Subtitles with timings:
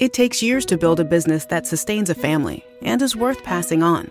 [0.00, 3.82] It takes years to build a business that sustains a family and is worth passing
[3.82, 4.08] on.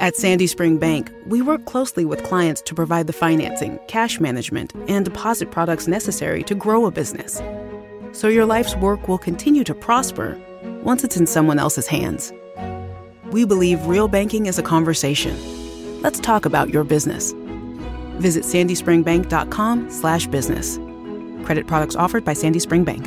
[0.00, 4.74] At Sandy Spring Bank, we work closely with clients to provide the financing, cash management,
[4.86, 7.40] and deposit products necessary to grow a business.
[8.12, 10.38] So your life's work will continue to prosper
[10.82, 12.30] once it's in someone else's hands.
[13.30, 16.02] We believe real banking is a conversation.
[16.02, 17.32] Let's talk about your business.
[18.18, 20.78] Visit sandyspringbank.com/business.
[21.46, 23.06] Credit products offered by Sandy Spring Bank.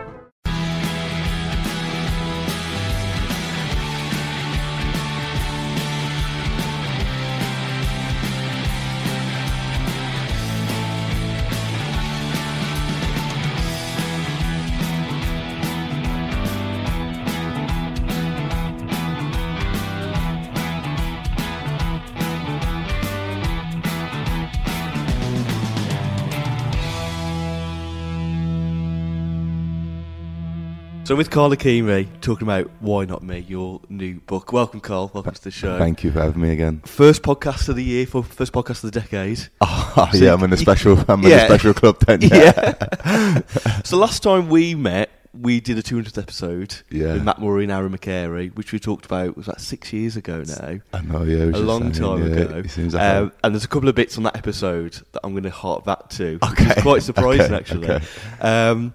[31.03, 34.53] So with Carl Ikeme talking about Why Not Me, your new book.
[34.53, 35.11] Welcome, Carl.
[35.13, 35.77] Welcome to the show.
[35.77, 36.79] Thank you for having me again.
[36.85, 39.49] First podcast of the year, for first podcast of the decade.
[39.59, 40.97] Oh, So yeah, I'm in a you- special.
[41.09, 41.37] I'm in Yeah.
[41.43, 42.21] a special club then.
[42.21, 42.75] Yeah.
[43.05, 43.41] Yeah.
[43.83, 47.13] so last time we met, we did a 200th episode Yeah.
[47.13, 50.43] with Matt Murray and Aaron McCarey, which we talked about was about six years ago
[50.47, 50.79] now.
[50.93, 51.23] I know.
[51.23, 52.57] Yeah, it was a long saying, time yeah, ago.
[52.59, 55.31] It seems like Um, and there's a couple of bits on that episode that I'm
[55.31, 56.39] going to hark back to.
[56.43, 57.89] Okay, quite surprising, okay, actually.
[57.89, 58.05] okay.
[58.39, 58.93] Um,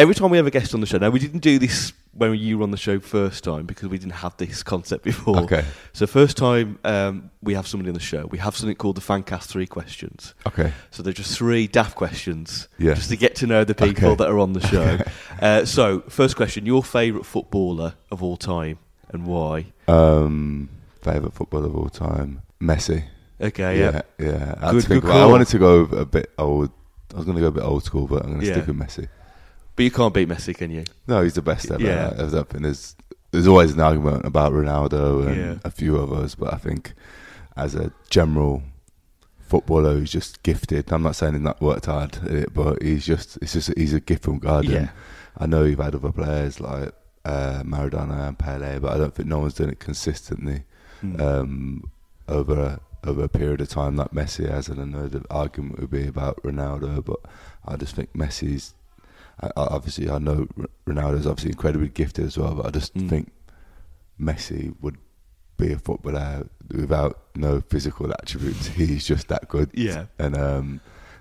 [0.00, 2.34] every time we have a guest on the show, now we didn't do this when
[2.34, 5.38] you were on the show first time because we didn't have this concept before.
[5.42, 5.64] Okay.
[5.92, 9.00] So first time um, we have somebody on the show, we have something called the
[9.00, 10.34] Fancast Three Questions.
[10.46, 10.72] okay.
[10.90, 12.94] So they're just three daft questions, Yeah.
[12.94, 14.16] just to get to know the people Okay.
[14.16, 14.98] that are on the show.
[15.40, 18.78] uh, so first question: Your favourite footballer of all time
[19.10, 19.66] and why?
[19.88, 20.68] Um,
[21.02, 23.04] favorite footballer of all time, Messi.
[23.40, 24.02] Okay, yeah.
[24.18, 24.54] yeah, yeah.
[24.60, 26.70] I, Good- about- I wanted to go a bit old.
[27.12, 28.52] I was going to go a bit old school, but I'm going to Yeah.
[28.54, 29.08] stick with Messi.
[29.80, 30.84] But you can't beat Messi, can you?
[31.06, 31.82] No, he's the best ever.
[31.82, 32.10] Yeah.
[32.10, 32.94] Don't there's
[33.30, 35.54] there's always an argument about Ronaldo and Yeah.
[35.64, 36.92] a few others, but I think
[37.56, 38.62] as a general
[39.40, 40.92] footballer who's just gifted.
[40.92, 43.94] I'm not saying he's not worked hard at it, but he's just it's just he's
[43.94, 44.66] a gift from God.
[44.66, 44.90] Yeah.
[45.38, 46.92] I know you've had other players like
[47.24, 50.64] uh, Maradona and Pele, but I don't think no one's done it consistently
[51.00, 51.18] Hmm.
[51.22, 51.90] um,
[52.28, 54.68] over a, over a period of time like Messi has.
[54.68, 57.20] And I know the argument would be about Ronaldo, but
[57.66, 58.74] I just think Messi's.
[59.42, 60.46] I, obviously, I know
[60.86, 63.08] Ronaldo's obviously incredibly gifted as well, but I just Mm.
[63.08, 63.32] think
[64.20, 64.96] Messi would
[65.56, 68.66] be a footballer without no physical attributes.
[68.76, 69.70] He's just that good.
[69.74, 70.06] Yeah.
[70.18, 70.80] and um,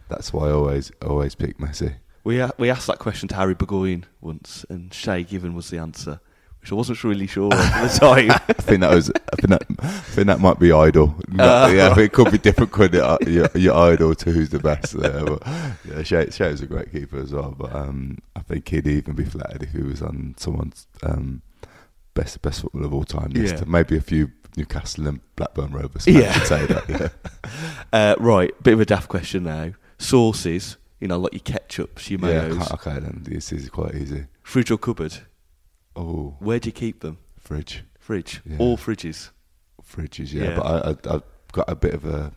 [0.09, 1.96] that's why I always always pick Messi.
[2.24, 6.19] We we asked that question to Harry Burgoyne once, and Shay Given was the answer,
[6.61, 8.31] which I wasn't really sure at the time.
[8.49, 9.09] I think that was.
[9.09, 9.63] I think that.
[9.79, 11.15] I think that might be idol.
[11.37, 12.71] Uh, yeah, it could be different.
[12.71, 12.95] Could?
[12.95, 15.23] Uh, your, your idol to who's the best there?
[15.25, 15.41] But
[15.85, 17.55] yeah, Shay, Shay's a great keeper as well.
[17.57, 21.41] But um, I think he'd even be flattered if he was on someone's um,
[22.13, 23.55] best best footballer of all time list.
[23.55, 23.63] Yeah.
[23.65, 26.07] Maybe a few Newcastle and Blackburn Rovers.
[26.07, 26.37] Yeah.
[26.43, 26.89] Say that.
[26.89, 27.09] Yeah.
[27.93, 29.71] uh, right, bit of a daft question now.
[29.97, 32.67] Sauces, you know, like your ketchups, your yeah.
[32.73, 34.25] Okay, then this is quite easy.
[34.43, 35.17] fridge or cupboard.
[35.99, 37.17] Oh, Where do you keep them?
[37.39, 38.41] fridge, Fridge.
[38.45, 38.57] Yeah.
[38.59, 39.31] All fridges.
[39.83, 40.31] fridges.
[40.33, 40.55] Yeah, Yeah.
[40.55, 42.31] but I, I I've got a bit of a.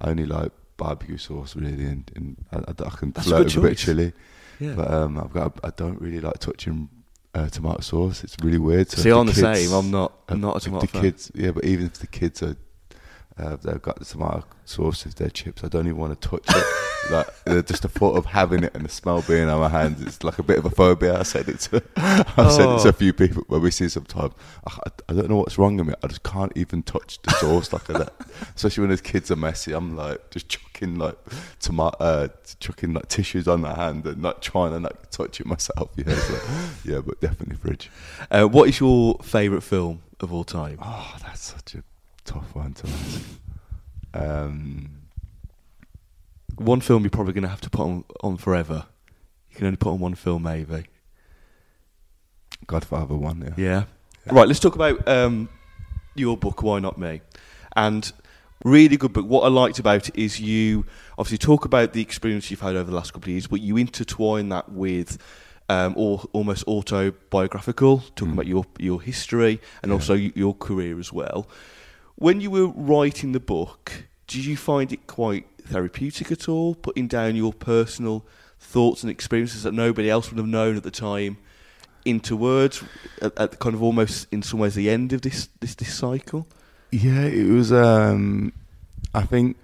[0.00, 3.56] I only like barbecue sauce really, and, and I, I, can That's a flirt good
[3.56, 4.12] with a bit of chili.
[4.60, 4.74] Yeah.
[4.74, 5.58] But um, I've got.
[5.64, 6.88] I don't really like touching
[7.34, 8.22] uh, tomato sauce.
[8.24, 8.90] It's really weird.
[8.90, 9.72] So See, I'm the kids- same.
[9.72, 10.12] I'm not.
[10.28, 11.02] I'm not a tomato the fan.
[11.02, 12.56] kids, yeah, but even if the kids are,
[13.38, 15.64] uh, they've got the tomato sauce as their chips.
[15.64, 16.64] I don't even want to touch it.
[17.10, 20.22] like just the thought of having it and the smell being on my hands, it's
[20.22, 21.18] like a bit of a phobia.
[21.18, 21.82] I said it to.
[21.96, 22.88] I said it to Oh.
[22.88, 24.34] a few people when we see sometimes.
[24.66, 24.78] I,
[25.08, 25.94] I don't know what's wrong with me.
[26.02, 28.12] I just can't even touch the sauce like that.
[28.54, 29.72] Especially when those kids are messy.
[29.72, 31.16] I'm like just chucking like
[31.60, 32.28] tomato, uh,
[32.58, 35.90] chucking like tissues on my hand and not trying to like touch it myself.
[35.96, 36.38] Yeah, so,
[36.84, 37.90] yeah, but definitely fridge.
[38.30, 40.78] Uh, what is your favourite film of all time?
[40.82, 41.82] Oh, that's such a
[42.24, 43.22] tough one to ask.
[44.14, 44.90] Um,
[46.56, 48.86] One film you're probably going to have to put on, on forever.
[49.50, 50.84] You can only put on one film, maybe.
[52.66, 53.64] Godfather one, yeah.
[54.26, 54.32] Yeah.
[54.32, 55.48] Right, let's talk about um,
[56.14, 57.22] your book, Why Not Me?
[57.74, 58.12] And
[58.64, 59.26] really good book.
[59.26, 60.84] What I liked about it is you
[61.16, 63.76] obviously talk about the experience you've had over the last couple of years, but you
[63.76, 65.18] intertwine that with
[65.68, 68.34] um, or almost autobiographical, talking Mm.
[68.34, 71.48] about your your history and also your career as well.
[72.20, 77.08] When you were writing the book, did you find it quite therapeutic at all, putting
[77.08, 78.26] down your personal
[78.58, 81.38] thoughts and experiences that nobody else would have known at the time
[82.04, 82.84] into words
[83.22, 86.46] at, at kind of almost in some ways the end of this this, this cycle?
[86.90, 87.72] Yeah, it was.
[87.72, 88.52] Um,
[89.14, 89.56] I think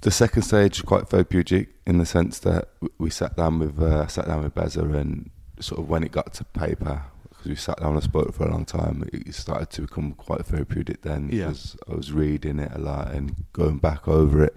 [0.00, 4.06] the second stage was quite therapeutic in the sense that we sat down with uh,
[4.06, 7.02] sat down with Beza and sort of when it got to paper
[7.42, 10.44] because we sat down and spoke for a long time, it started to become quite
[10.46, 11.02] therapeutic.
[11.02, 11.46] Then Yeah.
[11.48, 14.54] because I was reading it a lot and going back over it,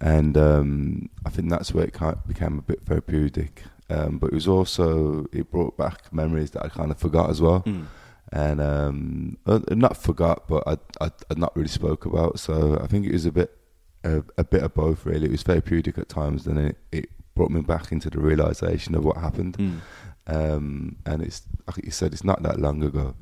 [0.00, 3.64] and um, I think that's where it kind of became a bit therapeutic.
[3.90, 7.40] Um, but it was also it brought back memories that I kind of forgot as
[7.42, 7.84] well Mm.
[8.32, 12.38] and um, uh, not forgot, but I I I'd not really spoke about.
[12.38, 13.50] So I think it was a bit
[14.02, 15.26] a, a bit of both really.
[15.26, 19.04] It was therapeutic at times, then it, it brought me back into the realization of
[19.04, 19.58] what happened.
[19.58, 19.78] Mm.
[20.26, 23.14] Um, and it's like you said, it's not that long ago,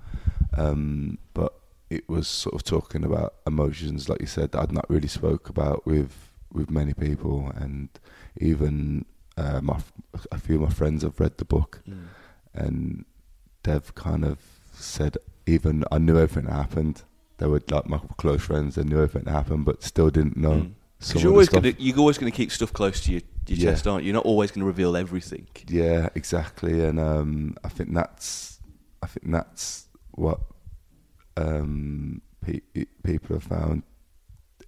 [0.57, 1.53] um, but
[1.91, 5.49] it was sort of talking about emotions, like you said, that I'd not really spoke
[5.49, 7.89] about with with many people, and
[8.39, 9.05] even
[9.37, 9.79] uh, my
[10.31, 12.05] a few of my friends have read the book Mm.
[12.55, 13.05] and
[13.63, 14.39] they've kind of
[14.73, 15.17] said
[15.47, 17.03] even I knew everything that happened.
[17.39, 18.75] They were like my close friends.
[18.77, 20.51] They knew everything that happened, but still didn't know.
[20.51, 20.73] Mm.
[20.99, 23.23] Because of you're always going to you're always going to keep stuff close to your,
[23.47, 23.71] your Yeah.
[23.71, 24.09] chest, aren't you?
[24.09, 25.47] You're not always going to reveal everything.
[25.69, 26.85] Yeah, exactly.
[26.85, 28.61] And um, I think that's
[29.03, 30.41] I think that's what
[31.37, 32.61] um, pe-
[33.03, 33.83] people have found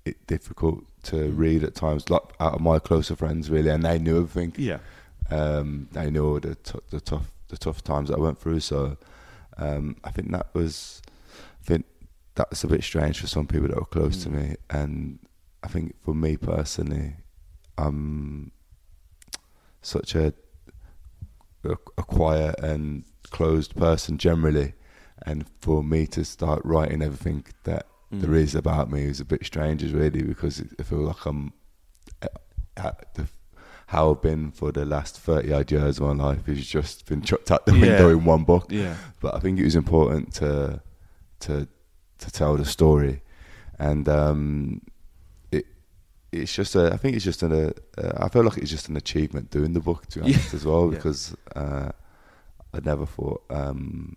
[0.05, 1.37] it difficult to Mm.
[1.39, 2.09] read at times.
[2.11, 4.55] Like out of my closer friends, really, and they knew everything.
[4.57, 4.79] Yeah.
[5.31, 8.61] um, they know the t- the tough the tough times that I went through.
[8.61, 8.97] So
[9.57, 11.01] um, I think that was
[11.63, 11.87] I think
[12.35, 14.33] that's a bit strange for some people that were close to Mm.
[14.35, 15.19] me, and
[15.63, 17.17] I think for me personally,
[17.79, 18.51] I'm
[19.85, 20.33] such a
[21.65, 24.75] a, a quiet and closed person generally,
[25.27, 28.21] and for me to start writing everything that Mm.
[28.21, 31.53] there is about me is a bit strange, really, because I feel like I'm
[32.77, 33.27] at the
[33.87, 37.23] how I've been for the last 30 odd years of my life has just been
[37.23, 37.81] chucked out the Yeah.
[37.81, 38.67] window in one book.
[38.71, 38.97] Yeah.
[39.21, 40.81] But I think it was important to
[41.41, 41.67] to
[42.19, 43.23] to tell the story,
[43.79, 44.83] and um,
[46.43, 48.97] it's just a I think it's just an uh, I feel like it's just an
[48.97, 50.35] achievement doing the book to be Yeah.
[50.37, 50.97] honest as well Yeah.
[50.97, 51.91] because uh,
[52.73, 54.17] I never thought um,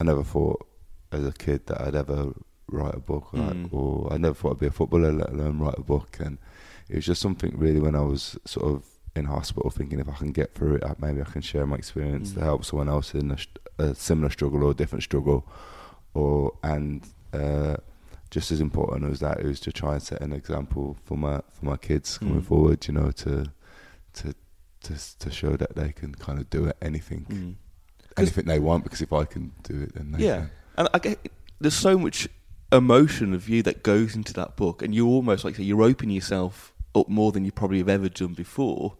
[0.00, 0.66] I never thought
[1.12, 2.32] as a kid that I'd ever
[2.68, 3.72] write a book or, Mm.
[3.72, 6.38] or I never thought I'd be a footballer let alone write a book and
[6.88, 8.84] it was just something really when I was sort of
[9.14, 11.76] in hospital thinking if I can get through it uh, maybe I can share my
[11.76, 12.42] experience to Mm.
[12.42, 13.38] help someone else in a,
[13.78, 15.46] a similar struggle or a different struggle
[16.14, 17.02] or and
[17.32, 17.76] uh,
[18.30, 21.64] just as important as that is to try and set an example for my for
[21.66, 22.44] my kids coming Mm.
[22.46, 23.46] forward you know to
[24.14, 24.34] to
[24.82, 27.54] to to show that they can kind of do it anything Mm.
[28.16, 30.50] anything they want because if I can do it then they Yeah, can.
[30.78, 31.30] and I get
[31.60, 32.28] there's so much
[32.72, 36.72] emotion of you that goes into that book, and you almost like you're opening yourself
[36.94, 38.96] up more than you probably have ever done before.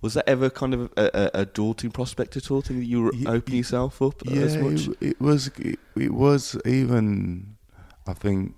[0.00, 2.62] Was that ever kind of a, a, a daunting prospect at all?
[2.62, 4.86] Think that you were opening yourself up yeah, as much?
[4.88, 5.48] It, it was.
[5.58, 7.56] It, it was even.
[8.06, 8.54] I think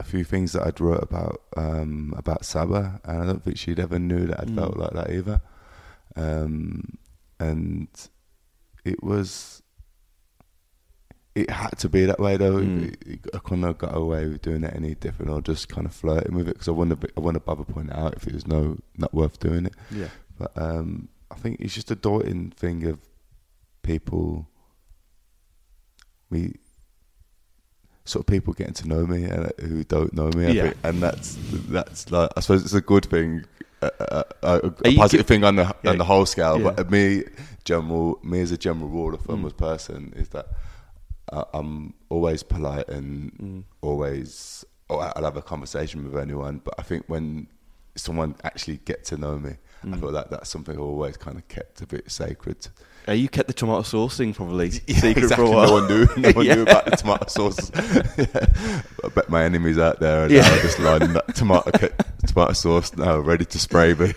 [0.00, 3.80] a few things that I'd wrote about um, about Saba, and I don't think she'd
[3.80, 4.54] ever knew that I'd Mm.
[4.56, 5.40] felt like that either.
[6.16, 6.98] Um,
[7.40, 7.88] and
[8.84, 9.62] it was.
[11.34, 12.58] It had to be that way though.
[12.60, 12.88] Mm.
[12.92, 15.86] It- it- I couldn't have got away with doing it any different or just kind
[15.86, 17.00] of flirting with it because I wouldn't.
[17.00, 19.74] Have, I wouldn't bother pointing out if it was no not worth doing it.
[19.90, 22.98] yeah, But um, I think it's just a daunting thing of
[23.82, 24.48] people,
[26.30, 26.54] me,
[28.08, 30.52] sort of people getting to know me and uh, who don't know me.
[30.52, 30.72] Yeah.
[30.82, 31.36] and that's
[31.76, 33.44] that's like I suppose it's a good thing,
[33.82, 35.90] a, a, a, a positive thing on the Yeah.
[35.90, 36.58] on the whole scale.
[36.60, 36.70] Yeah.
[36.70, 37.24] But me,
[37.64, 39.46] general, me as a general rule of thumb Mm.
[39.46, 40.46] as person is that
[41.32, 43.62] I, I'm always polite and Mm.
[43.82, 44.64] always.
[44.90, 47.46] I'll have a conversation with anyone, but I think when
[48.00, 49.52] someone actually get to know me,
[49.82, 50.00] I Mm.
[50.00, 52.66] feel like that's something I always kind of kept a bit sacred.
[53.08, 55.46] Uh, you kept the tomato sauce thing probably Yeah, secret exactly.
[55.46, 55.66] for a while.
[55.68, 56.06] No one knew.
[56.16, 56.54] No one Yeah.
[56.56, 57.70] knew about the tomato sauce.
[58.18, 58.82] yeah.
[59.04, 60.42] I bet my enemies out there are Yeah.
[60.42, 61.70] now just lining that tomato
[62.26, 64.12] tomato sauce now, ready to spray me.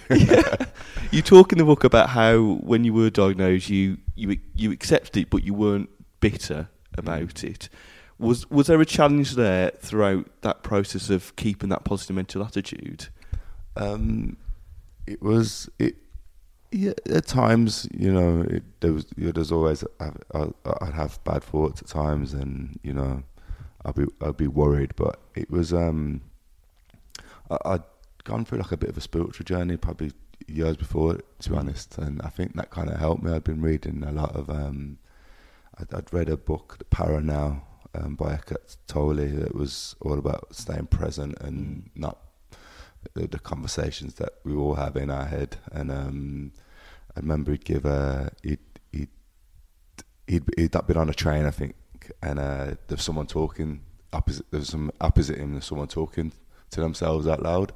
[1.12, 5.18] You talk in the book about how when you were diagnosed, you you you accepted
[5.22, 7.70] it, but you weren't bitter about it.
[8.18, 13.08] Was was there a challenge there throughout that process of keeping that positive mental attitude?
[13.76, 14.38] Um,
[15.08, 15.96] it was it.
[16.74, 19.06] Yeah, at times, you know, it, there was.
[19.18, 19.84] You know, there's always.
[20.00, 20.48] I, I,
[20.82, 23.24] I'd have bad thoughts at times, and you know,
[23.86, 24.96] I'd be I'd be worried.
[24.96, 25.74] But it was.
[25.74, 26.22] Um,
[27.50, 27.84] I, I'd
[28.24, 30.14] gone through like a bit of a spiritual journey, probably
[30.48, 33.32] years before, to be honest, and I think that kind of helped me.
[33.32, 34.50] I'd been reading a lot of.
[34.50, 34.98] Um,
[35.78, 37.64] I'd, I'd read a book, The Power of Now,
[37.96, 39.16] um, by Eckhart Tolle.
[39.16, 42.18] That was all about staying present and not
[43.14, 45.58] the, the conversations that we all have in our head.
[45.72, 46.52] And um,
[47.16, 48.60] I remember he'd give a he'd
[48.92, 49.10] he'd
[50.28, 51.76] he'd, he'd been on a train, I think,
[52.22, 53.82] and uh, there was someone talking
[54.14, 54.50] opposite.
[54.52, 55.54] There was some opposite him.
[55.54, 56.32] There's someone talking
[56.72, 57.74] to themselves out loud,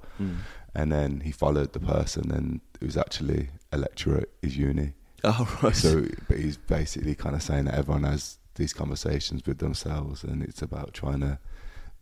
[0.74, 4.94] and then he followed the person, and it was actually a lecturer at his uni.
[5.24, 5.76] Oh, right.
[5.76, 10.44] So, but he's basically kind of saying that everyone has these conversations with themselves, and
[10.44, 11.40] it's about trying to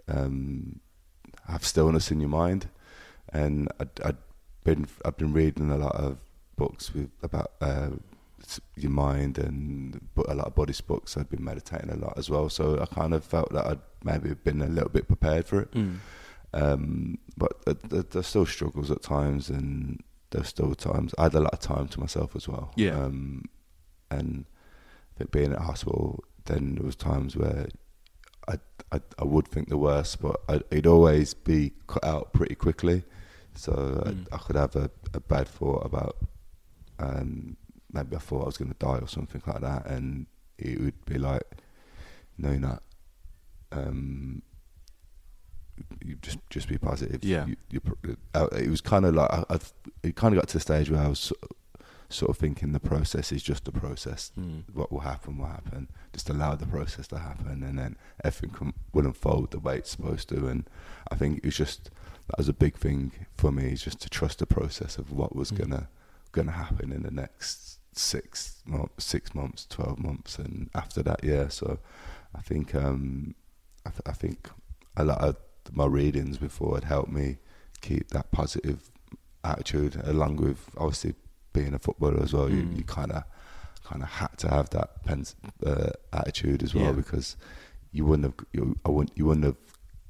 [0.08, 0.80] um,
[1.48, 2.70] have stillness in your mind.
[3.34, 4.18] And I'd, I'd
[4.64, 6.18] been I've been reading a lot of
[6.56, 7.90] books with about uh,
[8.76, 11.18] your mind and a lot of Buddhist books.
[11.18, 14.34] I'd been meditating a lot as well, so I kind of felt that I'd maybe
[14.34, 15.72] been a little bit prepared for it.
[15.72, 15.98] Mm.
[16.54, 21.34] Um, but th- th- there's still struggles at times, and there's still times I had
[21.34, 22.72] a lot of time to myself as well.
[22.76, 22.92] Yeah.
[22.92, 23.46] Um,
[24.12, 24.46] and
[25.16, 27.68] I think being at hospital, then there was times where
[28.48, 28.60] I
[28.92, 33.04] I, I would think the worst, but I, it'd always be cut out pretty quickly.
[33.56, 34.28] So Mm.
[34.32, 36.18] I, I could have a, a bad thought about
[37.00, 37.58] um,
[37.92, 40.26] maybe I thought I was going to die or something like that, and
[40.58, 41.44] it would be like,
[42.38, 42.84] no, you're not.
[43.72, 44.42] Um,
[46.06, 47.24] you just just be positive.
[47.24, 47.46] Yeah.
[47.48, 47.82] You, you,
[48.36, 50.90] uh, it was kind of like I, I've, it kind of got to the stage
[50.90, 51.50] where I was sort of,
[52.10, 54.32] sort of thinking the process is just a process.
[54.40, 54.64] Mm.
[54.74, 55.90] What will happen will happen.
[56.14, 59.92] Just allow the process to happen, and then everything can, will unfold the way it's
[59.92, 60.48] supposed to.
[60.48, 60.70] And
[61.12, 61.90] I think it was just
[62.28, 65.36] that was a big thing for me, is just to trust the process of what
[65.36, 65.58] was Mm.
[65.60, 65.90] gonna
[66.32, 71.48] gonna happen in the next six months, six months, twelve months, and after that, yeah.
[71.48, 71.80] So
[72.34, 73.36] I think um,
[73.86, 74.50] I, th- I think
[74.98, 75.36] a lot of
[75.72, 77.38] my readings before had helped me
[77.82, 78.90] keep that positive
[79.44, 81.14] attitude, along with obviously
[81.52, 82.50] being a footballer as well.
[82.50, 82.78] You Mm.
[82.78, 83.24] you kind of
[83.84, 86.92] kind of had to have that pens- uh, attitude as well Yeah.
[86.94, 87.36] because
[87.92, 89.58] you wouldn't have you, I wouldn't you wouldn't have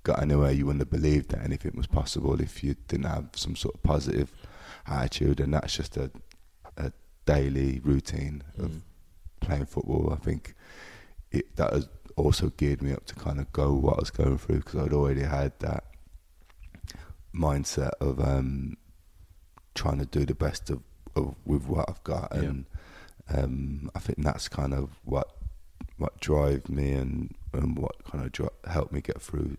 [0.03, 0.51] got anywhere.
[0.51, 3.83] You wouldn't have believed that anything was possible if you didn't have some sort of
[3.83, 4.31] positive
[4.88, 6.12] attitude, and that's just a
[6.77, 6.91] a
[7.25, 8.81] daily routine of Mm.
[9.39, 10.12] playing football.
[10.12, 10.55] I think
[11.31, 14.38] it that has also geared me up to kind of go what I was going
[14.38, 15.83] through because I'd already had that
[17.36, 18.77] mindset of um,
[19.75, 20.81] trying to do the best of,
[21.15, 22.41] of with what I've got, Yeah.
[22.41, 22.65] and
[23.29, 25.27] um, I think that's kind of what
[25.97, 29.57] what drive me and and what kind of dri- helped me get through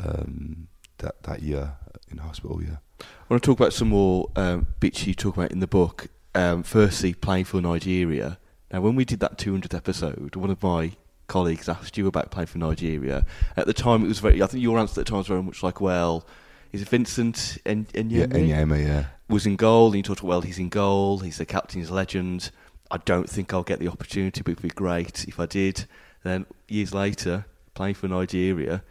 [0.00, 1.74] um, that that year
[2.10, 2.60] in hospital.
[2.62, 2.76] Yeah.
[3.00, 6.08] I want to talk about some more um, bits you talk about in the book.
[6.34, 8.38] Um, firstly, playing for Nigeria.
[8.72, 10.92] Now, when we did that 200th episode, one of my
[11.28, 13.24] colleagues asked you about playing for Nigeria.
[13.56, 14.42] At the time, it was very.
[14.42, 16.26] I think your answer at the time was very much like, "Well,
[16.72, 19.06] is it Vincent and and Yeah, and Yema, yeah.
[19.28, 21.20] was in goal?" And you talked, about, "Well, he's in goal.
[21.20, 21.80] He's the captain.
[21.80, 22.50] captain's legend.
[22.90, 25.86] I don't think I'll get the opportunity, but it'd be great if I did."
[26.22, 28.82] Then years later, playing for Nigeria,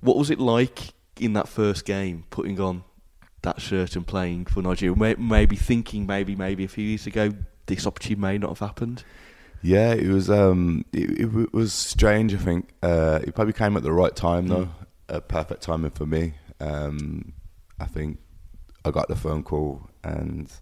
[0.00, 2.84] what was it like in that first game, putting on
[3.42, 5.16] that shirt and playing for Nigeria?
[5.18, 7.32] Maybe thinking, maybe maybe a few years ago,
[7.66, 9.04] this opportunity may not have happened.
[9.62, 12.34] Yeah, it was um, it, it was strange.
[12.34, 14.68] I think uh, it probably came at the right time though,
[15.08, 16.34] a perfect timing for me.
[16.60, 17.32] Um,
[17.80, 18.18] I think
[18.84, 20.52] I got the phone call and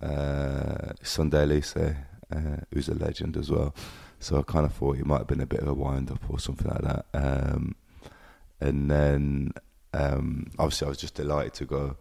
[0.00, 1.96] uh, Sunday Oliseh,
[2.34, 3.74] uh, who's a legend as well.
[4.20, 6.22] So I kind of thought it might have been a bit of a wind up
[6.28, 7.06] or something like that.
[7.14, 7.74] Um,
[8.60, 9.52] and then
[9.94, 11.96] um, obviously I was just delighted to go.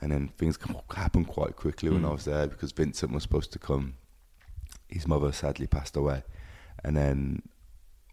[0.00, 0.58] And then things
[0.94, 2.08] happened quite quickly when Mm.
[2.08, 3.94] I was there because Vincent was supposed to come.
[4.88, 6.22] His mother sadly passed away,
[6.84, 7.42] and then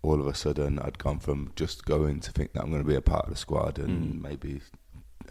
[0.03, 2.87] all of a sudden I'd gone from just going to think that I'm going to
[2.87, 4.21] be a part of the squad and Mm.
[4.21, 4.61] maybe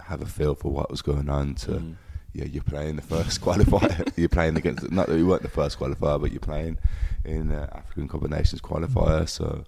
[0.06, 1.96] have a feel for what was going on to Mm.
[2.32, 4.10] Yeah, you're playing the first qualifier.
[4.16, 6.78] you're playing against not that we weren't the first qualifier, but you're playing
[7.24, 9.28] in uh, African Cup of Nations qualifier.
[9.28, 9.64] So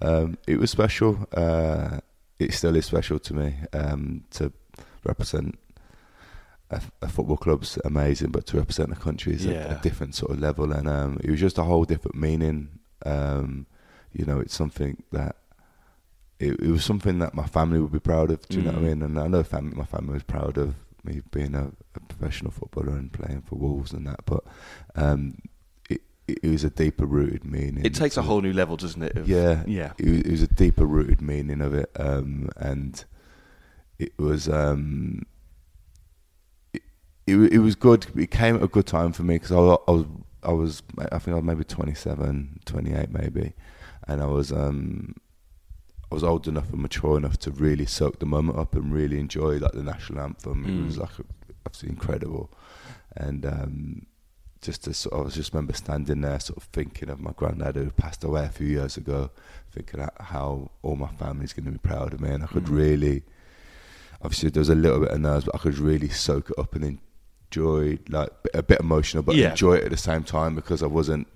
[0.00, 1.26] um, it was special.
[1.32, 1.98] Uh,
[2.38, 4.52] it still is special to me um, to
[5.04, 5.58] represent
[6.70, 9.78] a, a football club's amazing, but to represent a country is a, Yeah.
[9.78, 12.68] a different sort of level, and um, it was just a whole different meaning.
[13.06, 13.66] Um,
[14.12, 15.36] you know, it's something that.
[16.40, 18.46] It, it was something that my family would be proud of.
[18.48, 18.88] Do you know what I Mm.
[18.88, 19.02] mean?
[19.02, 22.96] And I know family, my family was proud of me being a, a professional footballer
[22.96, 24.24] and playing for Wolves and that.
[24.26, 24.44] But
[24.94, 25.38] um,
[25.90, 27.84] it, it was a deeper rooted meaning.
[27.84, 29.16] It takes a whole new level, doesn't it?
[29.16, 29.92] of- Yeah, yeah.
[29.98, 33.04] It, was- it was a deeper rooted meaning of it, um, and
[33.98, 34.48] it was.
[34.48, 35.22] Um,
[36.72, 36.82] it,
[37.26, 38.06] it, it was good.
[38.16, 40.04] It came at a good time for me because I, I was
[40.42, 43.52] I was I think I was maybe 27, 28 maybe,
[44.08, 45.14] and I was um,
[46.10, 49.18] I was old enough and mature enough to really soak the moment up and really
[49.18, 50.64] enjoy like the national anthem.
[50.64, 50.86] It Mm.
[50.86, 51.10] was like
[51.66, 52.50] absolutely incredible,
[53.16, 54.06] and um,
[54.60, 57.76] just to sort of, I just remember standing there, sort of thinking of my granddad
[57.76, 59.30] who passed away a few years ago,
[59.72, 62.76] thinking how all my family's going to be proud of me, and I could Mm.
[62.76, 63.22] really,
[64.22, 66.74] obviously there was a little bit of nerves, but I could really soak it up
[66.74, 66.98] and
[67.50, 69.50] enjoy, like a bit emotional, but Yeah.
[69.50, 71.28] enjoy it at the same time because I wasn't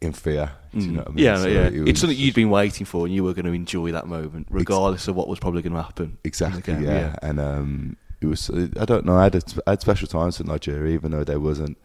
[0.00, 0.52] in fear.
[0.72, 1.24] Do you know what I mean?
[1.24, 1.66] Yeah, So yeah.
[1.68, 4.06] it was it's something you'd been waiting for, and you were going to enjoy that
[4.06, 6.18] moment, regardless of what was probably going to happen.
[6.22, 7.16] Exactly, game, yeah.
[7.22, 10.46] And um, it was, I don't know, I had, a, I had special times in
[10.46, 11.76] Nigeria, even though they wasn't,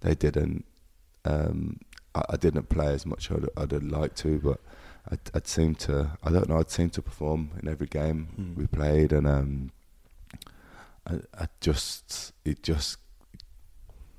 [0.00, 0.64] they didn't,
[1.24, 1.80] um,
[2.14, 4.60] I, I didn't play as much as I'd, I'd like to, but
[5.10, 8.56] I'd, I'd seem to, I don't know, I'd seem to perform in every game Mm.
[8.56, 9.70] we played, and um,
[11.06, 12.98] I, I just, it just,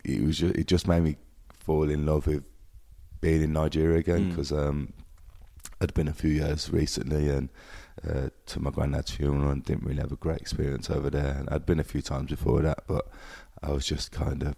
[0.04, 1.16] it was, just, it just made me
[1.54, 2.44] fall in love with
[3.22, 4.30] being in Nigeria again Mm.
[4.30, 4.92] because um,
[5.84, 7.50] I'd been a few years recently and
[8.10, 11.36] uh, to my granddad's funeral and didn't really have a great experience over there.
[11.38, 13.08] And I'd been a few times before that, but
[13.62, 14.56] I was just kind of,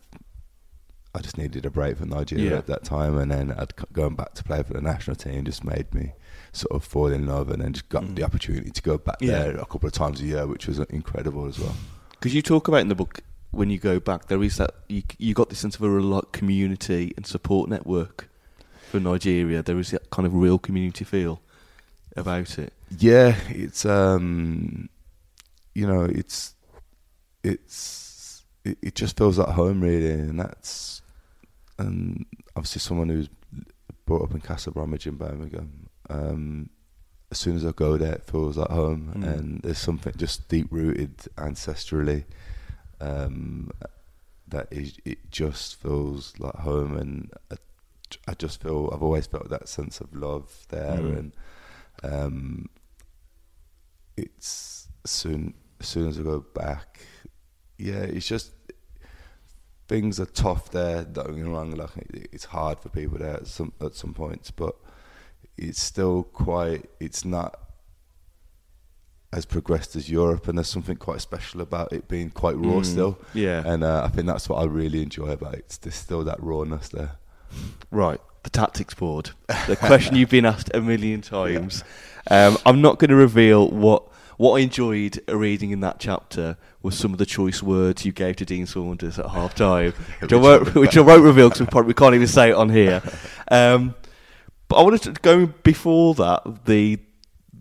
[1.15, 2.57] I just needed a break from Nigeria Yeah.
[2.57, 3.17] at that time.
[3.17, 6.13] And then I'd going back to play for the national team just made me
[6.53, 8.15] sort of fall in love and then just got Mm.
[8.15, 9.39] the opportunity to go back Yeah.
[9.43, 11.75] there a couple of times a year, which was incredible as well.
[12.11, 13.19] Because you talk about in the book
[13.51, 16.05] when you go back, there is that you you got this sense of a real
[16.05, 18.29] like community and support network
[18.95, 19.61] for Nigeria.
[19.61, 21.41] There is that kind of real community feel
[22.15, 22.71] about it.
[22.97, 24.89] Yeah, it's um,
[25.73, 26.53] you know, it's
[27.43, 31.01] it's it, it just feels like home really, and that's
[31.77, 32.25] and
[32.55, 33.29] obviously someone who's
[34.05, 35.89] brought up in Castle Bromwich in Birmingham.
[36.09, 36.69] Um,
[37.31, 39.23] as soon as I go there, it feels like home, Mm.
[39.37, 42.23] and there's something just deep rooted ancestrally
[43.01, 43.71] um,
[44.47, 47.55] that is it just feels like home, and I,
[48.27, 51.17] I just feel I've always felt that sense of love there, Mm.
[51.17, 51.31] and
[52.03, 52.69] um,
[54.17, 57.01] it's soon as soon as I go back,
[57.77, 58.51] yeah, it's just
[59.87, 61.03] things are tough there.
[61.03, 61.89] Don't get me wrong, like
[62.31, 64.75] it's hard for people there at some at some points, but
[65.57, 66.89] it's still quite.
[66.99, 67.59] It's not
[69.33, 72.85] as progressed as Europe, and there's something quite special about it being quite raw Mm,
[72.85, 73.19] still.
[73.33, 73.61] yeah.
[73.65, 75.77] and uh, I think that's what I really enjoy about it.
[75.81, 77.17] There's still that rawness there.
[77.91, 79.31] Right, the tactics board.
[79.67, 81.83] The question you've been asked a million times.
[82.29, 84.03] Um, I'm not going to reveal what
[84.37, 88.35] what I enjoyed reading in that chapter was some of the choice words you gave
[88.37, 91.67] to Dean Saunders at half time, which, I won't, which I won't reveal because we,
[91.67, 93.01] probably- we can't even say it on here.
[93.49, 93.95] Um,
[94.67, 96.99] but I wanted to go before that the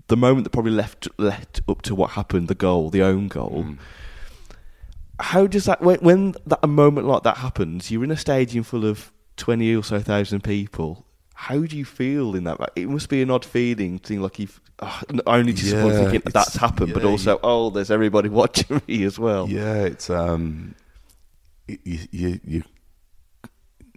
[0.08, 3.64] the moment that probably left led up to what happened, the goal, the own goal.
[3.66, 3.78] Mm.
[5.20, 7.90] How does that when, when that a moment like that happens?
[7.90, 11.06] You're in a stadium full of twenty or so thousand people.
[11.34, 12.58] How do you feel in that?
[12.76, 16.22] It must be an odd feeling, seeing like you've oh, not only just Yeah, thinking
[16.32, 19.48] that's happened, but yeah, also oh, there's everybody watching me as well.
[19.48, 20.74] Yeah, it's um,
[21.66, 22.62] you you, you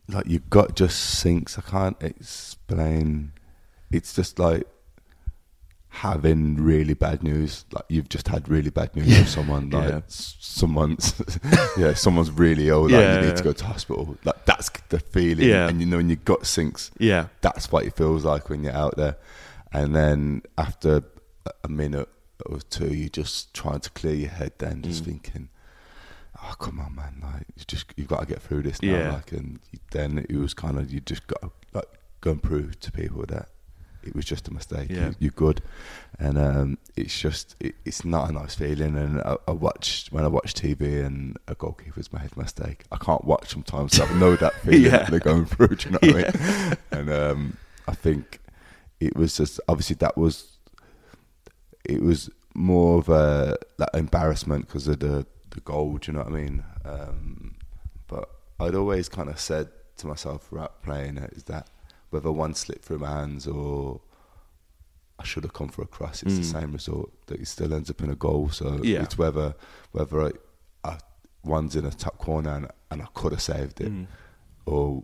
[0.07, 1.57] like you got just sinks.
[1.57, 3.33] I can't explain.
[3.91, 4.67] It's just like
[6.01, 7.65] having really bad news.
[7.71, 9.69] Like you've just had really bad news from someone.
[9.71, 10.01] Like Yeah.
[10.07, 11.13] someone's
[11.77, 12.83] yeah, someone's really ill.
[12.83, 13.35] Like Yeah, you need yeah.
[13.35, 14.17] to go to hospital.
[14.23, 15.49] Like that's the feeling.
[15.49, 15.67] Yeah.
[15.67, 16.91] and you know when your gut sinks.
[16.99, 19.17] Yeah, That's what it feels like when you're out there.
[19.73, 21.03] And then after
[21.63, 22.07] a- minute
[22.45, 24.53] or two, you're just trying to clear your head.
[24.59, 25.05] Then just Mm.
[25.07, 25.49] thinking,
[26.41, 27.19] "Oh, come on, man!
[27.21, 29.11] Like, you just you've got to get through this now." Yeah.
[29.13, 29.59] Like, and
[29.91, 31.89] then it was kind of you just got to like
[32.21, 33.49] go and prove to people that
[34.07, 34.89] it was just a mistake.
[34.89, 35.07] Yeah.
[35.09, 35.61] You, you're good,
[36.19, 38.97] and um, it's just it, it's not a nice feeling.
[38.97, 42.97] And I, I watch when I watch TV and a goalkeeper's made a mistake, I
[42.97, 43.95] can't watch sometimes.
[43.95, 44.89] So I know that feeling Yeah.
[44.97, 45.67] that they're going through.
[45.75, 46.77] Do you know what I mean?
[46.91, 48.39] And um, I think
[48.99, 50.57] it was just obviously that was
[51.85, 55.97] it was more of a that embarrassment because of the the goal.
[55.97, 56.63] Do you know what I mean?
[56.85, 57.55] Um,
[58.07, 61.67] but I'd always kind of said to myself throughout playing it is that
[62.09, 64.01] whether one slipped through my hands or
[65.19, 66.61] I should have come for a cross, it's the Mm.
[66.61, 67.11] same result.
[67.27, 68.49] That it still ends up in a goal.
[68.49, 69.03] So Yeah.
[69.03, 69.55] it's whether
[69.91, 70.31] whether I,
[70.83, 70.99] I
[71.43, 74.07] one's in a top corner and, and I could have saved it, Mm.
[74.65, 75.03] or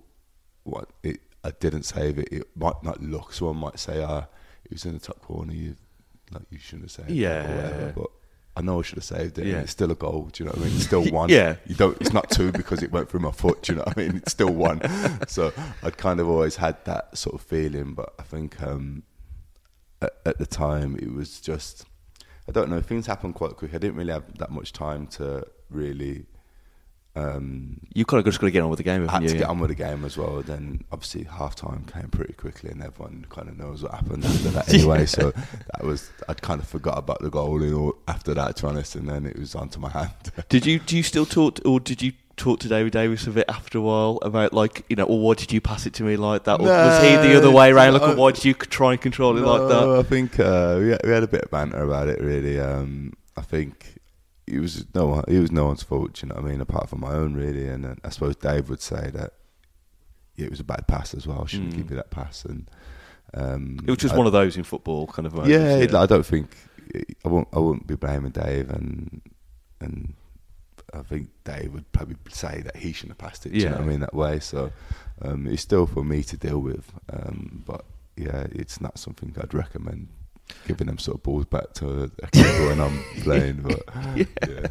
[0.63, 2.30] what it I didn't save it.
[2.32, 3.34] It might not look.
[3.34, 4.28] Someone might say, "Ah,
[4.63, 5.52] it was in the top corner.
[5.54, 5.76] You
[6.32, 7.44] like you shouldn't have saved it." Yeah.
[7.52, 7.94] or whatever.
[7.98, 8.10] But
[8.56, 9.48] I know I should have saved it.
[9.48, 9.60] Yeah.
[9.62, 10.30] It's still a goal.
[10.32, 10.76] Do you know what I mean?
[10.76, 11.30] It's still one.
[11.30, 11.56] Yeah.
[11.66, 12.00] You don't.
[12.00, 13.63] It's not two because it went through my foot.
[13.63, 14.18] Do you know what I mean?
[14.18, 14.82] It's still one.
[15.28, 19.04] so I'd kind of always had that sort of feeling, but I think um,
[20.02, 21.86] at, at the time it was just.
[22.48, 22.82] I don't know.
[22.82, 23.74] Things happened quite quick.
[23.74, 26.26] I didn't really have that much time to really
[27.15, 29.02] um, you kind of just got to get on with the game.
[29.08, 30.41] I had haven't to get on with the game as well.
[30.41, 34.49] Then obviously half time came pretty quickly, and everyone kind of knows what happened after
[34.49, 35.06] that anyway.
[35.06, 38.63] so that was I'd kind of forgot about the goal you know, after that, to
[38.63, 38.95] be honest.
[38.95, 40.12] And then it was onto my hand.
[40.49, 43.45] Did you do you still talk, or did you talk to David Davis a bit
[43.47, 46.15] after a while about like you know, or why did you pass it to me
[46.17, 46.60] like that?
[46.60, 47.93] Or was he the other way around?
[47.93, 48.15] Like, No.
[48.15, 49.88] why did you try and control it like that?
[49.99, 52.19] I think uh, we, had, we had a bit of banter about it.
[52.19, 53.92] Really, um, I think
[54.56, 55.24] it was no one.
[55.28, 56.22] It was no one's fault.
[56.22, 56.62] You know what I mean?
[56.62, 57.68] Apart from my own, really.
[57.68, 59.34] And uh, I suppose Dave would say that
[60.36, 61.42] yeah, it was a bad pass as well.
[61.44, 61.78] I shouldn't Mm.
[61.78, 62.44] give you that pass.
[62.46, 62.70] And
[63.34, 65.52] um, It was just I- one of those in football kind of moments.
[65.52, 66.56] Yeah, it- I don't think
[67.26, 67.48] I won't.
[67.54, 69.22] I wouldn't be blaming Dave, and
[69.80, 70.13] and
[70.94, 73.54] I think Dave would probably say that he shouldn't have passed it.
[73.54, 74.39] do You know what I mean that way.
[74.39, 74.72] So
[75.22, 76.92] um, it's still for me to deal with.
[77.12, 77.86] Um, but
[78.16, 80.10] yeah, it's not something I'd recommend
[80.67, 83.62] giving them sort of balls back to a when I'm playing.
[83.62, 83.82] But
[84.47, 84.67] yeah.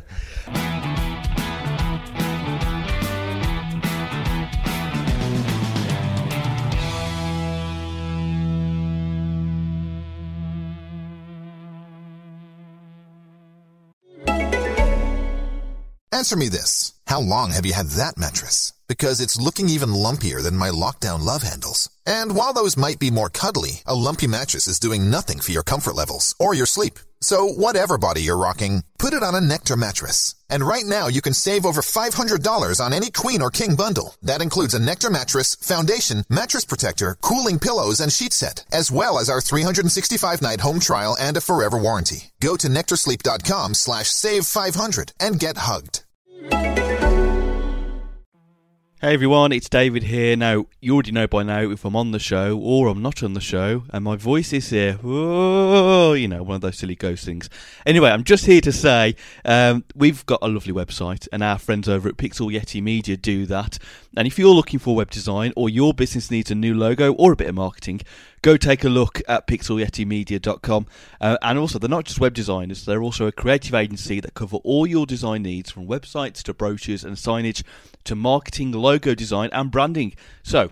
[16.13, 16.93] Answer me this.
[17.07, 18.73] How long have you had that mattress?
[18.93, 21.89] Because it's looking even lumpier than my lockdown love handles.
[22.05, 25.63] And while those might be more cuddly, a lumpy mattress is doing nothing for your
[25.63, 26.99] comfort levels or your sleep.
[27.23, 30.35] So whatever body you're rocking, put it on a Nectar mattress.
[30.51, 34.15] And right now you can save over $500 on any queen or king bundle.
[34.21, 39.19] That includes a Nectar mattress, foundation, mattress protector, cooling pillows, and sheet set, as well
[39.19, 42.25] as our 365 night home trial and a forever warranty.
[42.43, 46.05] Go to nectarsleep.com slash save 500 and get hugged.
[49.05, 50.37] Hey everyone, it's David here.
[50.37, 53.33] Now, you already know by now if I'm on the show or I'm not on
[53.33, 54.93] the show, and my voice is here.
[54.93, 57.51] Whoa, you know, one of those silly ghost things.
[57.85, 61.89] Anyway, I'm just here to say um, we've got a lovely website, and our friends
[61.89, 63.77] over at Pixel Yeti Media do that.
[64.17, 67.33] And if you're looking for web design or your business needs a new logo or
[67.33, 68.03] a bit of marketing,
[68.43, 70.87] go take a look at pixelyetimedia.com.
[71.21, 74.59] Uh, and also, they're not just web designers, they're also a creative agency that cover
[74.59, 77.63] all your design needs from websites to brochures and signage
[78.05, 80.15] to marketing, logo design, and branding.
[80.43, 80.71] So,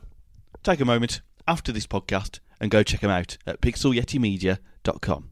[0.63, 5.30] take a moment after this podcast and go check them out at pixelyetimedia.com.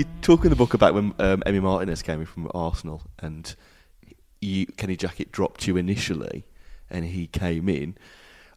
[0.00, 3.54] You talk in the book about when um, Emi Martinez came in from Arsenal and
[4.40, 6.46] you, Kenny Jackett dropped you initially
[6.88, 7.98] and he came in.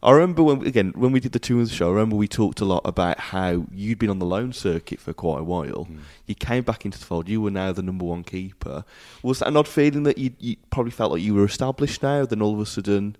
[0.02, 1.88] I remember when again when we did the two of the show.
[1.88, 5.12] I remember we talked a lot about how you'd been on the loan circuit for
[5.12, 5.86] quite a while.
[6.24, 7.28] You came back into the fold.
[7.28, 8.82] You were now the number one keeper.
[9.22, 12.24] Was that an odd feeling that you, you probably felt like you were established now?
[12.24, 13.16] Then all of a sudden,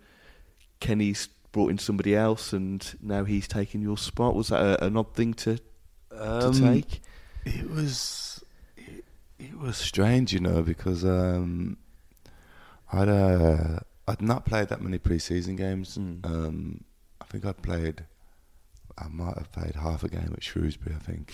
[0.81, 4.35] Kenny's brought in somebody else, and now he's taking your spot.
[4.35, 7.03] Was that a, an odd thing to to Um, take?
[7.45, 8.43] It was
[8.77, 9.05] it,
[9.39, 11.77] it was strange, you know, because um,
[12.93, 15.99] I'd uh, I'd not played that many preseason games.
[15.99, 16.25] Mm.
[16.25, 16.85] Um,
[17.21, 18.05] I think I played,
[18.99, 21.33] I might have played half a game at Shrewsbury, I think,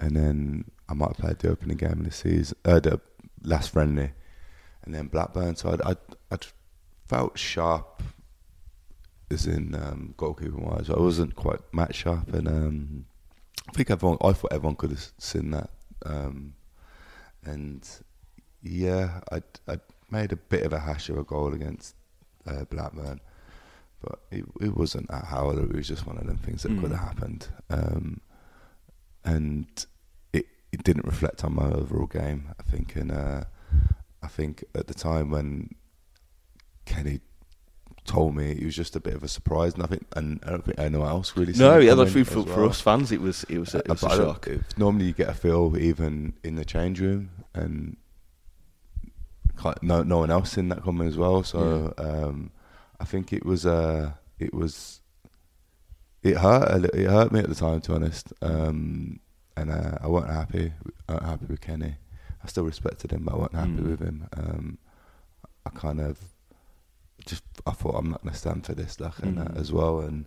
[0.00, 3.00] and then I might have played the opening game of the season, uh, the
[3.42, 4.12] last friendly,
[4.84, 5.56] and then Blackburn.
[5.56, 5.98] So I'd I'd,
[6.30, 6.46] I'd
[7.06, 8.02] felt sharp,
[9.30, 10.90] as in um, goalkeeping wise.
[10.90, 13.06] I wasn't quite match sharp, and um,
[13.68, 14.18] I think everyone.
[14.22, 15.70] I thought everyone could have seen that,
[16.04, 16.54] um,
[17.44, 17.86] and
[18.62, 21.94] yeah, I'd, I'd made a bit of a hash of a goal against
[22.46, 23.20] uh, Blackburn,
[24.00, 25.64] but it, it wasn't at Howler.
[25.64, 26.96] It was just one of them things that could Mm.
[26.98, 28.20] have happened, um,
[29.24, 29.66] and
[30.32, 32.48] it it didn't reflect on my overall game.
[32.58, 33.44] I think, and uh,
[34.22, 35.74] I think at the time when
[36.84, 37.20] Kenny
[38.06, 40.50] told me, it was just a bit of a surprise, and I think, and I
[40.50, 41.52] don't think anyone else really.
[41.54, 42.68] No, yeah, for, for well.
[42.70, 43.12] us fans.
[43.12, 44.48] It was it was a, it was Uh, a I don't- shock.
[44.78, 47.96] normally, you get a feel even in the change room, and
[49.82, 51.42] no no one else in that coming as well.
[51.42, 52.50] So um,
[53.00, 55.00] I think it was uh, it was
[56.22, 58.32] it hurt a li- it hurt me at the time, to be honest.
[58.42, 59.20] Um,
[59.56, 60.72] and uh, I wasn't happy.
[61.08, 61.94] I wasn't happy with Kenny.
[62.44, 63.90] I still respected him, but I wasn't happy Mm.
[63.90, 64.28] with him.
[64.36, 64.78] Um,
[65.64, 66.18] I kind of
[67.26, 69.60] just I thought I'm not going to stand for this, like, and that Mm.
[69.60, 70.26] as well, and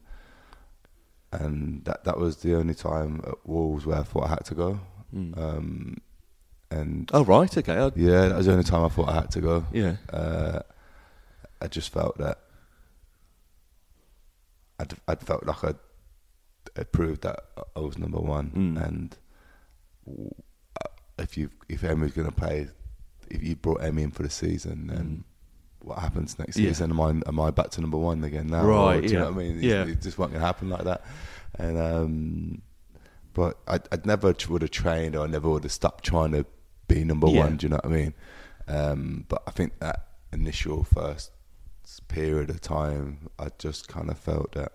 [1.32, 4.56] and that that was the only time at Wolves where I thought I had to
[4.56, 4.80] go.
[5.16, 5.38] Mm.
[5.38, 5.98] Um,
[6.72, 9.32] and oh right, okay, I, yeah, that was the only time I thought I had
[9.32, 9.66] to go.
[9.72, 9.96] yeah.
[10.12, 10.60] Uh,
[11.62, 12.38] I just felt that
[14.80, 15.76] I'd, I'd felt like I'd,
[16.78, 17.40] I'd proved that
[17.76, 18.88] I was number one, Mm.
[18.88, 19.18] and
[20.08, 22.68] uh, if you if Emi's going to play,
[23.30, 25.24] if you brought Emi in for the season, then
[25.82, 26.58] what happens next.
[26.58, 26.70] Yeah.
[26.70, 26.92] season?
[26.92, 28.66] Am I am I back to number one again now?
[28.66, 29.58] Right, Or do you know what I mean?
[29.58, 29.84] It's- Yeah.
[29.92, 31.06] it just wasn't going to happen like that,
[31.58, 32.62] and um,
[33.34, 36.46] but I I'd never would have trained, or I never would have stopped trying to
[36.88, 37.42] be number Yeah.
[37.42, 37.58] one.
[37.58, 38.14] Do you know what I mean?
[38.68, 41.32] Um, but I think that initial first
[42.08, 44.72] period of time, I just kind of felt that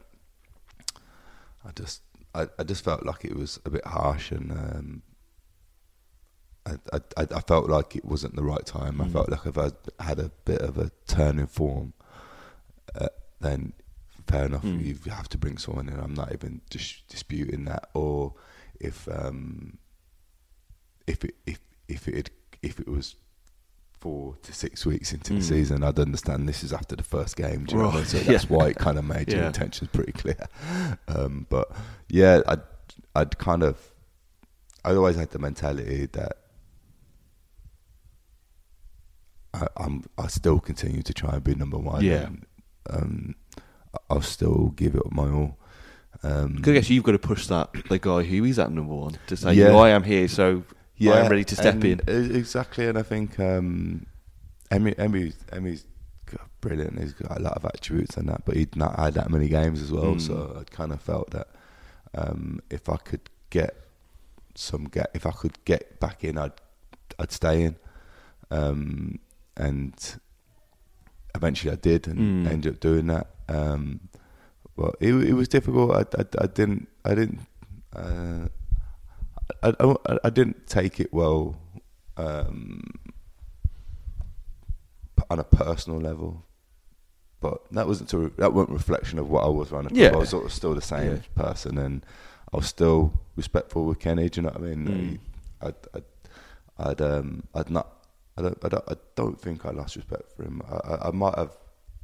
[1.65, 2.03] I just
[2.35, 5.03] I, I just felt like it was a bit harsh and um,
[6.67, 9.01] I, I I felt like it wasn't the right time.
[9.01, 9.13] I Mm.
[9.13, 9.71] felt like if I
[10.03, 11.93] had a bit of a turn in form,
[12.99, 13.09] uh,
[13.41, 13.75] then
[14.27, 14.63] fair enough.
[14.65, 14.83] Mm.
[15.05, 15.99] You have to bring someone in.
[16.01, 17.91] I'm not even dis- disputing that.
[17.95, 18.35] Or
[18.81, 19.79] if um,
[21.07, 22.31] if it if if it had,
[22.63, 23.17] if it was
[24.01, 25.43] four to six weeks into the Mm.
[25.43, 27.65] season, I'd understand this is after the first game.
[27.65, 27.99] Do you know I mean?
[28.01, 28.57] Right, So that's yeah.
[28.57, 29.47] why it kind of made your Yeah.
[29.49, 30.49] intentions pretty clear.
[31.09, 31.71] Um, but
[32.09, 32.63] yeah, I'd
[33.15, 33.79] I'd kind of
[34.85, 36.37] I always had the mentality that
[39.55, 42.05] I, I'm I still continue to try and be number one.
[42.05, 42.27] Yeah.
[42.27, 42.47] And,
[42.91, 43.35] um,
[44.11, 45.57] I'll still give it my all.
[46.23, 48.95] Um, 'Cause I guess you've got to push that the guy who is at number
[48.95, 49.71] one to say, Yeah.
[49.71, 50.65] "You I am here, so
[50.97, 54.07] yeah, I am ready to step in." Exactly, and I think um,
[54.71, 55.85] Emi, Emi, Emi's
[56.27, 56.99] got brilliant.
[56.99, 59.81] He's got a lot of attributes and that, but he'd not had that many games
[59.83, 60.15] as well.
[60.17, 60.21] Mm.
[60.21, 61.49] So I kind of felt that
[62.15, 63.77] um, if I could get
[64.55, 66.53] some get, if I could get back in, I'd
[67.19, 67.77] I'd stay in.
[68.51, 69.19] Um,
[69.57, 69.95] and
[71.35, 72.51] eventually I did, and Mm.
[72.51, 73.27] ended up doing that.
[73.49, 74.09] Um,
[74.77, 75.93] but it it was difficult.
[75.93, 77.41] I, I, I didn't I didn't.
[77.95, 78.49] Uh,
[79.63, 81.57] I, I, I didn't take it well
[82.17, 82.83] um,
[85.31, 86.45] on a personal level,
[87.41, 89.95] but that wasn't to, that wasn't a reflection of what I was running.
[89.95, 90.09] Yeah.
[90.13, 91.19] I was sort of still the same Yeah.
[91.43, 92.05] person, and
[92.53, 94.29] I was still respectful with Kenny.
[94.29, 95.21] Do you know what I mean?
[95.63, 95.67] Mm.
[95.69, 96.05] I'd, I'd,
[96.89, 97.89] I'd, um, I'd not.
[98.37, 98.85] I don't, I don't.
[98.89, 100.61] I don't think I lost respect for him.
[100.69, 101.57] I, I, I might have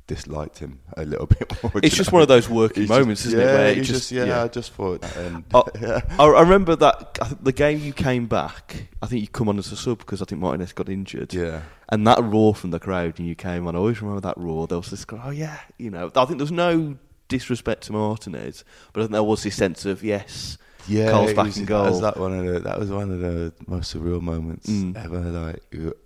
[0.07, 1.73] disliked him a little bit more.
[1.83, 3.55] It's just know one of those working It's just- moments, isn't yeah, it?
[3.55, 5.05] Where it it's just, yeah, I just thought.
[5.17, 6.01] And, um, I, yeah.
[6.19, 8.89] I I remember that the game you came back.
[9.03, 11.33] I think you come on as a sub because I think Martinez got injured.
[11.35, 11.63] Yeah.
[11.89, 13.75] And that roar from the crowd, and you came on.
[13.75, 14.67] I always remember that roar.
[14.67, 16.11] There was this, oh yeah, you know.
[16.15, 16.97] I think there was no
[17.29, 21.47] disrespect to Martinez, but I think there was this sense of yes, Yeah, it back
[21.47, 22.01] was, in That was goal.
[22.01, 24.97] that one of the, that was one of the most surreal moments Mm.
[24.97, 25.19] ever.
[25.21, 25.63] Like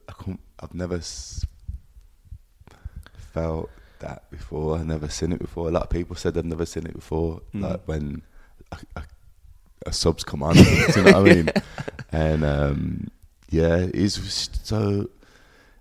[0.08, 1.44] I couldn't, I've never s-
[3.32, 4.78] felt that before.
[4.78, 5.68] I've never seen it before.
[5.68, 7.40] A lot of people said they've never seen it before.
[7.54, 7.62] Mm.
[7.62, 8.22] Like when
[8.72, 9.02] a, a,
[9.86, 10.64] a subs come on, you
[10.96, 11.48] know what I mean?
[12.12, 13.08] And um,
[13.50, 15.08] yeah, it was so.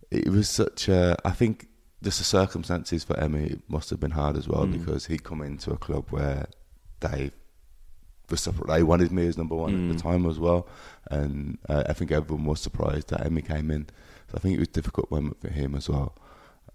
[0.10, 1.16] It was such a.
[1.24, 1.68] I think
[2.02, 4.80] just the circumstances for Emi must have been hard as well Mm.
[4.80, 6.48] because he'd come into a club where
[7.02, 7.30] they
[8.28, 9.96] they wanted me as number one at Mm.
[9.96, 10.68] the time as well,
[11.12, 13.88] and uh, I think everyone was surprised that Emi came in.
[14.30, 16.16] So I think it was a difficult moment for him as well.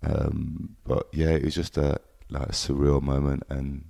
[0.03, 3.85] Um, but yeah, it was just a like a surreal moment, and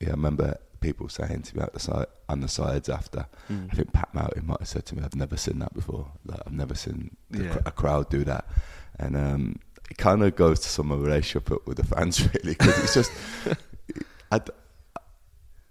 [0.00, 3.26] yeah, I remember people saying to me at the side on the sides after.
[3.50, 3.68] Mm.
[3.72, 6.10] I think Pat Mountain might have said to me, "I've never seen that before.
[6.24, 7.50] Like I've never seen Yeah.
[7.52, 8.46] cr- a crowd do that,"
[8.98, 9.56] and um,
[9.90, 12.94] it kind of goes to some of my relationship with the fans really because it's
[12.94, 13.12] just.
[14.32, 14.40] I,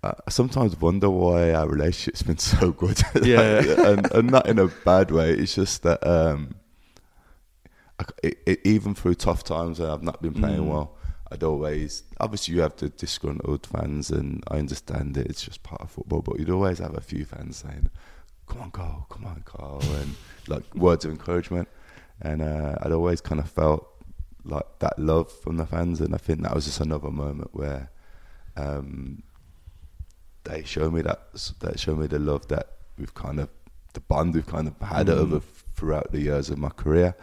[0.03, 2.99] I sometimes wonder why our relationship's been so good.
[3.23, 3.59] Yeah.
[3.85, 5.31] and, and not in a bad way.
[5.31, 6.55] It's just that um,
[7.99, 10.69] I it, it, even through tough times when I've not been playing Mm.
[10.71, 10.95] well,
[11.31, 15.27] I'd always obviously you have the disgruntled fans, and I understand it.
[15.27, 17.89] It's just part of football, but you'd always have a few fans saying,
[18.47, 19.05] "Come on, Carl!
[19.09, 20.15] Come on, Carl!" and
[20.47, 21.67] like words of encouragement.
[22.21, 23.87] And uh, I'd always kind of felt
[24.43, 27.91] like that love from the fans, and I think that was just another moment where
[28.57, 29.23] um,
[30.43, 31.19] they show me that
[31.59, 33.49] that show me the love that we've kind of
[33.93, 35.17] the bond we've kind of had Mm.
[35.17, 35.39] over
[35.75, 37.15] throughout the years of my career,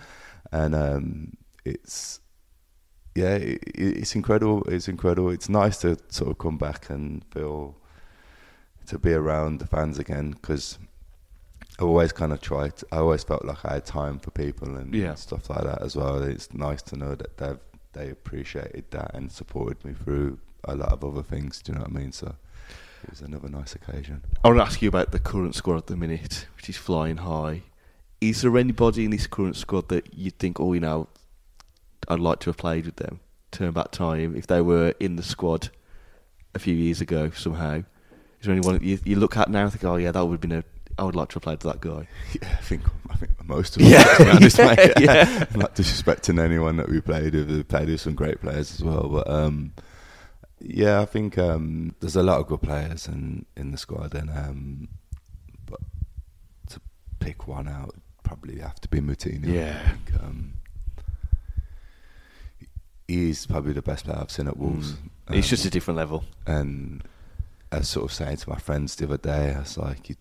[0.52, 1.32] and um,
[1.64, 2.20] it's
[3.14, 4.62] yeah, it, it's incredible.
[4.68, 5.30] It's incredible.
[5.30, 7.76] It's nice to sort of come back and feel
[8.86, 10.78] to be around the fans again because
[11.78, 12.72] I always kind of tried.
[12.92, 15.14] I always felt like I had time for people and Yeah.
[15.14, 16.22] stuff like that as well.
[16.22, 17.54] It's nice to know that they
[17.94, 21.60] they appreciated that and supported me through a lot of other things.
[21.62, 22.12] Do you know what I mean?
[22.12, 22.36] So
[23.04, 24.22] it was another nice occasion.
[24.44, 27.18] I want to ask you about the current squad at the minute, which is flying
[27.18, 27.62] high.
[28.20, 31.08] Is there anybody in this current squad that you think, oh, you know,
[32.08, 33.20] I'd like to have played with them,
[33.52, 35.68] turn back time, if they were in the squad
[36.54, 37.76] a few years ago somehow?
[38.40, 40.40] Is there anyone you, you look at now and think, oh, yeah, that would have
[40.40, 40.64] been a,
[40.98, 42.08] I would like to have played with that guy?
[42.40, 43.92] Yeah, I think I think most of them.
[43.92, 44.02] Yeah.
[44.02, 44.92] to honest, mate.
[45.00, 45.44] Yeah.
[45.54, 47.50] I'm not disrespecting anyone that we played with.
[47.50, 49.72] We played with some great players as well, but um,
[50.60, 54.30] yeah, I think um, there's a lot of good players in in the squad, and
[54.30, 54.88] um,
[55.66, 55.80] but
[56.68, 56.80] to
[57.20, 59.46] pick one out, probably have to be Moutinho.
[59.46, 59.88] Yeah.
[59.88, 60.54] Think, um,
[63.06, 64.96] he's probably the best player I've seen at Wolves.
[65.28, 66.24] it's Um, just a different level.
[66.46, 67.02] and
[67.72, 70.16] I was sort of saying to my friends the other day, I was like, you,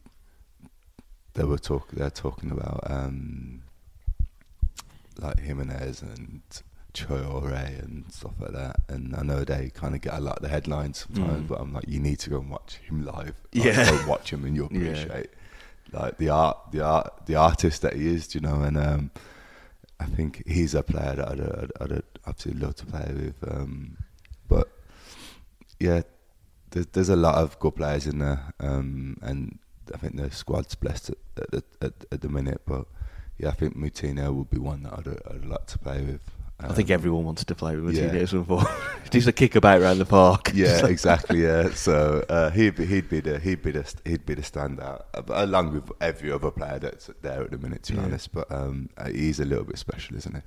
[1.34, 3.62] they were talk, they're talking about um,
[5.19, 6.41] like Jimenez and
[7.05, 8.77] Traore and stuff like that.
[8.89, 11.47] And I know they kind of get a lot of the headlines sometimes, Mm.
[11.47, 13.36] but I'm like, you need to go and watch him live.
[13.53, 13.89] Like, Yeah.
[13.91, 14.79] go watch him and you'll Yeah.
[14.91, 15.29] appreciate
[15.93, 18.33] like the art, the art, the artist that he is.
[18.36, 19.12] You know, and um,
[19.99, 23.36] I think he's a player that I'd, I'd, I'd, I'd absolutely love to play with.
[23.49, 23.97] Um,
[24.49, 24.67] but
[25.79, 26.01] yeah,
[26.71, 29.60] there's there's a lot of good players in there, um, and
[29.93, 32.62] I think the squad's blessed at, at, at, at the minute.
[32.65, 32.86] But
[33.38, 36.21] yeah, I think Moutinho would be one that I'd, I'd like to play with.
[36.59, 38.05] I think everyone wanted to play with yeah.
[38.05, 38.63] Martinez before.
[39.11, 40.51] Just a kickabout around the park.
[40.55, 41.43] Yeah, exactly.
[41.43, 45.03] Yeah, so uh, he'd be he'd be the he'd be the he'd be the standout
[45.13, 47.83] uh, along with every other player that's there at the minute.
[47.83, 48.05] To be Yeah.
[48.05, 50.41] honest, but um, uh, he's a little bit special, isn't he?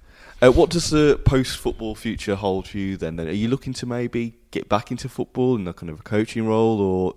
[0.46, 3.16] Uh, what does the post-football future hold for you then?
[3.16, 6.02] Then are you looking to maybe get back into football in a kind of a
[6.02, 7.14] coaching role, or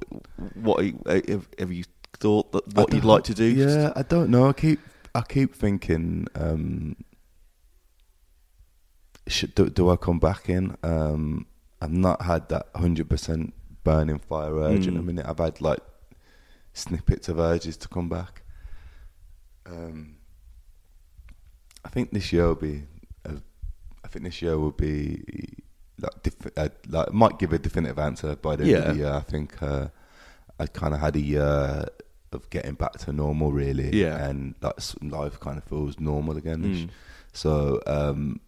[0.53, 0.85] what?
[1.07, 1.83] Uh, have, have you
[2.19, 3.45] thought that what you'd like to do?
[3.45, 4.47] Yeah, I don't know.
[4.47, 4.79] I keep
[5.15, 6.95] I keep thinking, um,
[9.27, 10.75] should do, do I come back in?
[10.83, 11.45] Um,
[11.81, 15.05] I've not had that hundred percent burning fire urge in a Mm.
[15.05, 15.25] minute.
[15.27, 15.79] I've had like
[16.73, 18.41] snippets of urges to come back.
[19.65, 20.15] Um,
[21.85, 22.83] I think this year will be.
[23.25, 23.35] Uh,
[24.03, 25.23] I think this year will be
[25.99, 29.11] like diff- uh, like might give a definitive answer by the end of the year.
[29.13, 29.87] I think uh,
[30.59, 31.85] I kind of had a year
[32.31, 33.89] of getting back to normal, really.
[34.01, 34.17] Yeah.
[34.27, 36.63] and like life kind of feels normal again.
[36.63, 36.89] Mm.
[37.33, 38.39] So um,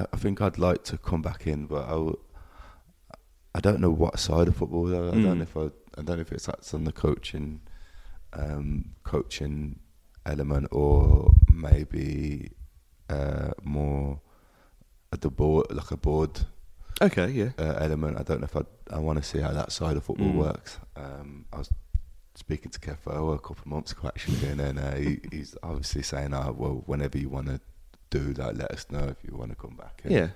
[0.00, 2.18] I, I think I'd like to come back in, but I, w-
[3.54, 4.84] I don't know what side of football.
[4.86, 5.08] Though.
[5.08, 5.36] I don't Mm.
[5.38, 5.64] know if I,
[5.98, 7.60] I don't know if it's that's on the coaching,
[8.32, 9.80] um, coaching
[10.26, 12.50] element or maybe
[13.08, 14.20] uh, more
[15.12, 16.40] at the board, like a board
[17.02, 17.50] Okay, yeah.
[17.58, 18.18] uh, element.
[18.18, 18.62] I don't know if I
[18.94, 20.36] I want to see how that side of football Mm.
[20.36, 20.78] works.
[20.96, 21.70] Um, I was
[22.34, 26.02] speaking to Ower a couple of months ago actually, and then uh, he, he's obviously
[26.02, 27.60] saying, "Oh, well, whenever you want to
[28.10, 30.28] do that, let us know if you want to come back and Yeah.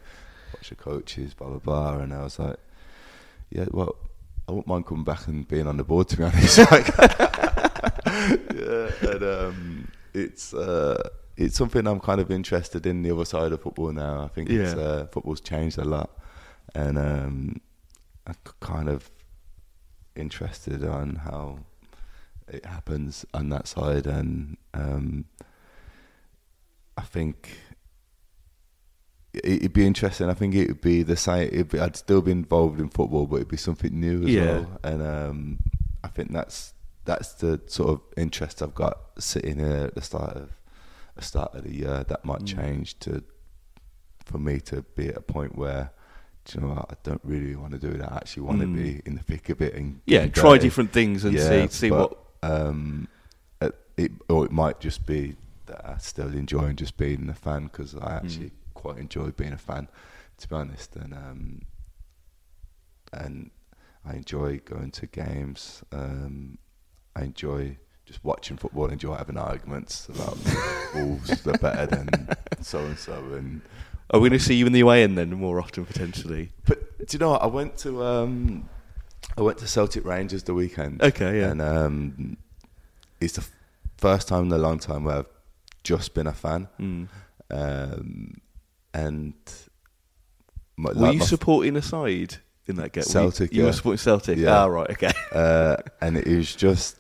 [0.55, 2.57] watch the coaches, blah blah blah." And I was like,
[3.51, 3.97] "Yeah, well."
[4.47, 6.59] I wouldn't mind coming back and being on the board, to be honest.
[6.71, 6.89] Like,
[8.55, 11.09] yeah, and um, it's uh,
[11.39, 14.23] it's something I'm kind of interested in the other side of football now.
[14.23, 14.81] I think it's, Yeah.
[14.81, 16.11] uh, football's changed a lot,
[16.75, 17.61] and um,
[18.27, 19.11] I'm kind of
[20.15, 21.61] interested on how
[22.47, 25.25] it happens on that side, and um,
[26.99, 27.59] I think
[29.43, 30.29] it'd be interesting.
[30.29, 31.49] I think it would be the same.
[31.49, 34.45] It'd be, I'd still be involved in football, but it'd be something new as Yeah.
[34.45, 34.81] well.
[34.85, 35.59] And um,
[36.03, 40.37] I think that's that's the sort of interest I've got sitting here at the start
[40.37, 40.51] of
[41.17, 42.05] the start of the year.
[42.09, 42.47] That might Mm.
[42.57, 43.23] change to
[44.25, 45.91] for me to be at a point where.
[46.47, 46.87] Do you know what?
[46.91, 48.13] I don't really want to do that.
[48.13, 48.75] I actually want to Mm.
[48.77, 51.89] be in the thick of it and Yeah, try different things and Yeah, see see
[51.89, 52.11] but,
[52.43, 52.51] what.
[52.51, 53.09] Um,
[53.97, 57.95] it, or it might just be that I still enjoy just being a fan because
[57.95, 58.51] I actually
[58.85, 59.89] quite enjoy being a fan,
[60.39, 60.95] to be honest.
[60.97, 61.63] And um,
[63.13, 63.51] and
[64.05, 65.83] I enjoy going to games.
[65.91, 66.59] Um,
[67.17, 68.91] I enjoy just watching football.
[68.91, 70.37] I enjoy having arguments about
[70.95, 72.29] Wolves are better than
[72.61, 73.15] so and so.
[73.15, 73.63] And
[74.11, 76.51] Are we going to see you in the away end then more often potentially?
[76.67, 77.43] but do you know what?
[77.43, 78.69] I went to um,
[79.39, 81.03] I went to Celtic Rangers the weekend.
[81.03, 81.51] Okay, yeah.
[81.51, 82.37] And um,
[83.21, 83.53] it's the f-
[83.97, 85.29] first time in a long time where I've
[85.83, 86.69] just been a fan.
[86.79, 87.09] Mm.
[87.51, 88.41] Um,
[88.95, 89.35] and
[90.77, 93.05] my, Were like you my supporting a side in that game?
[93.05, 93.75] Celtic, You, you were yeah.
[93.75, 94.39] supporting Celtic.
[94.39, 94.63] Yeah.
[94.63, 94.91] Ah, right.
[94.91, 95.13] Okay.
[95.33, 96.97] uh, and it was just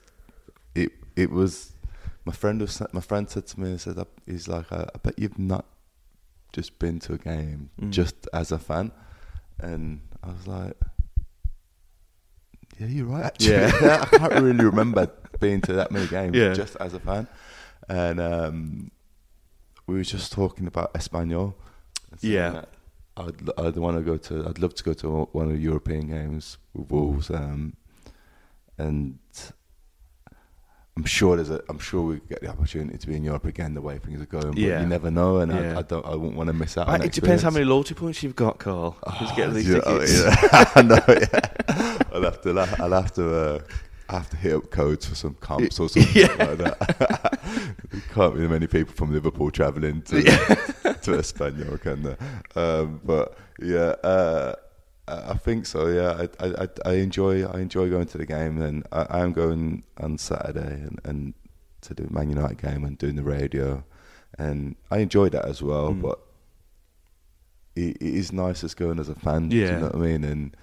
[0.74, 0.92] it.
[1.16, 1.72] It was
[2.26, 5.18] my friend was my friend said to me and said he's like I, I bet
[5.18, 5.64] you've not
[6.52, 7.90] just been to a game Mm.
[7.90, 8.92] just as a fan,
[9.58, 10.76] and I was like.
[12.78, 13.24] Yeah, you're right.
[13.26, 14.04] Actually, Yeah.
[14.12, 16.54] I can't really remember being to that many games Yeah.
[16.54, 17.28] just as a fan,
[17.88, 18.90] and um,
[19.86, 21.54] we were just talking about Espanyol.
[22.22, 22.50] Yeah.
[22.50, 22.68] that
[23.16, 24.48] I'd I'd want to go to.
[24.48, 27.74] I'd love to go to one of the European games with Wolves, um,
[28.78, 29.18] and
[30.96, 31.60] I'm sure there's a.
[31.68, 33.74] I'm sure we get the opportunity to be in Europe again.
[33.74, 34.80] The way things are going, but Yeah.
[34.80, 35.74] you never know, and Yeah.
[35.76, 36.06] I, I don't.
[36.06, 36.86] I wouldn't want to miss out.
[36.88, 38.96] Right, on it depends how many loyalty points you've got, Carl.
[39.20, 40.22] Just get these Yeah, oh, tickets.
[40.22, 40.70] yeah.
[40.76, 41.00] I know.
[41.08, 41.98] Yeah.
[42.12, 42.76] I'll have to.
[42.80, 43.36] I'll have to.
[43.36, 43.58] Uh,
[44.08, 46.26] I have to hit up codes for some comps or something Yeah.
[46.38, 47.40] like that.
[47.90, 52.18] there can't be many people from Liverpool travelling to to Espanyol, can there?
[52.54, 54.54] Um, but yeah, uh,
[55.08, 55.86] I think so.
[55.88, 59.32] Yeah, I, I, I- enjoy I enjoy going to the game, and I, I am
[59.32, 61.34] going on Saturday and, and
[61.82, 63.84] to the Man United game and doing the radio,
[64.38, 65.90] and I enjoy that as well.
[65.92, 66.02] Mm.
[66.02, 66.18] But
[67.76, 69.48] it, it is nice as going as a fan.
[69.48, 69.72] do Yeah.
[69.74, 70.24] you know what I mean?
[70.24, 70.56] And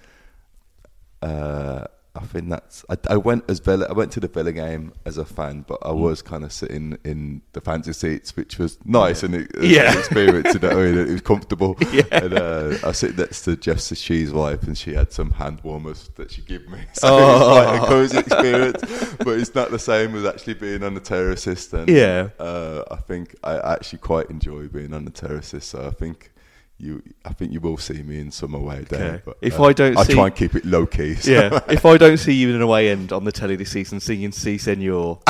[1.22, 1.84] uh,
[2.14, 2.84] I think that's.
[2.90, 3.86] I, I went as Villa.
[3.88, 5.98] I went to the Villa game as a fan, but I Mm.
[6.00, 9.92] was kind of sitting in the fancy seats, which was nice and it, Yeah.
[9.92, 10.52] an experience.
[10.52, 11.74] You know, I mean, it was comfortable.
[11.92, 12.02] Yeah.
[12.12, 15.60] And uh, I was sitting next to Jeff Sashee's wife, and she had some hand
[15.62, 16.80] warmers that she gave me.
[16.92, 17.16] So Oh.
[17.16, 20.92] it was quite a cozy experience, but it's not the same as actually being on
[20.92, 21.72] the terraces.
[21.72, 22.28] And Yeah.
[22.38, 25.64] uh, I think I actually quite enjoy being on the terraces.
[25.64, 26.30] So I think.
[26.78, 28.96] You, I think you will see me in some away day.
[28.96, 29.22] Okay.
[29.24, 31.14] But, If uh, I don't I see- try and keep it low key.
[31.14, 33.70] so- Yeah, if I don't see you in an away end on the telly this
[33.70, 35.20] season singing "Si Senor,"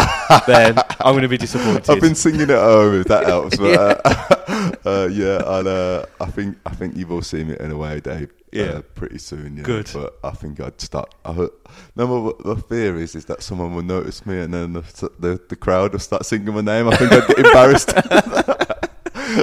[0.47, 1.91] then I'm going to be disappointed.
[1.91, 3.59] I've been singing at home if that helps.
[3.59, 7.71] But uh, uh, yeah, I'll, uh, I think I think you will see me in
[7.71, 8.33] a way, Dave.
[8.51, 8.65] Yeah.
[8.65, 9.57] uh, pretty soon.
[9.59, 9.63] Yeah.
[9.65, 9.91] Good.
[9.93, 11.15] but I think I'd start.
[11.25, 14.73] I hope, no, my, my fear is is that someone will notice me and then
[14.73, 14.83] the
[15.19, 16.89] the, the crowd will start singing my name.
[16.89, 17.93] I think I'd get embarrassed.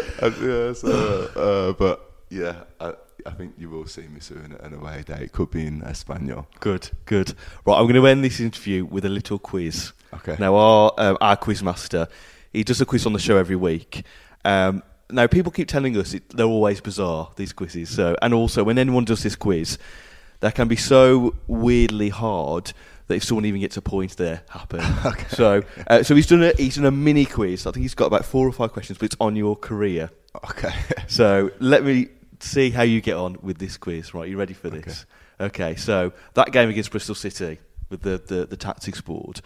[0.22, 2.94] Yeah, so, uh, but yeah, I,
[3.26, 5.22] I think you will see me soon at an away day.
[5.22, 6.46] It could be in Espanyol.
[6.60, 7.34] Good, good.
[7.66, 9.94] Right, I'm going to end this interview with a little quiz.
[10.14, 10.36] Okay.
[10.40, 12.08] Now, our um, our quiz master,
[12.52, 14.04] he does a quiz on the show every week.
[14.46, 17.90] Um, now, people keep telling us it, they're always bizarre these quizzes.
[17.90, 19.78] So, and also when anyone does this quiz,
[20.40, 22.74] they can be so weirdly hard
[23.10, 24.80] that if someone even gets a point, they're happy.
[25.36, 27.68] So, uh, so he's done a he's done a mini quiz.
[27.68, 30.10] I think he's got about four or five questions, but it's on your career.
[30.46, 30.72] Okay.
[31.08, 32.08] So let me
[32.40, 34.14] see how you get on with this quiz.
[34.14, 35.06] Right, you ready for this?
[35.42, 35.76] Okay.
[35.76, 39.42] so that game against Bristol City with the the, the tactics board.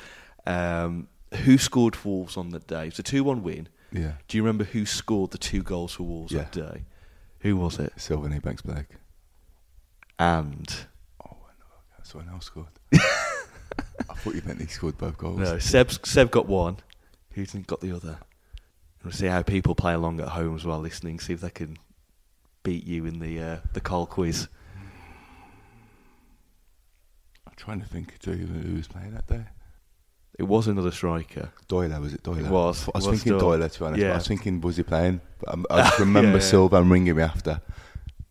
[0.46, 1.08] Um,
[1.46, 2.88] who scored for Wolves on that day?
[2.88, 3.68] It's a two-one win.
[3.92, 4.12] yeah.
[4.28, 6.84] Do you remember who scored the two goals for Wolves that day?
[7.40, 7.92] Who was it?
[7.98, 8.86] Sylvan Ebanks Blake.
[10.20, 10.70] And
[11.26, 12.04] Oh, I know.
[12.04, 12.68] Someone else scored.
[14.14, 15.40] I thought you meant he scored both goals.
[15.40, 16.78] no, Seb Seb got one.
[17.36, 18.20] Didn't got the other?
[19.04, 21.20] We'll see how people play along at home as well, listening.
[21.20, 21.78] See if they can
[22.64, 24.48] beat you in the uh, the Carl quiz.
[27.48, 29.46] I'm trying to think who who was playing that day.
[30.40, 31.52] It was another striker.
[31.68, 32.46] Doyle, was it Doyle?
[32.46, 32.88] It was.
[32.90, 33.70] I was It was thinking Doyle.
[33.70, 34.02] To be honest.
[34.02, 34.12] Yeah.
[34.12, 35.22] I was thinking, was he playing?
[35.40, 36.40] But I remember Yeah, yeah.
[36.40, 37.62] Sylvan ringing me after.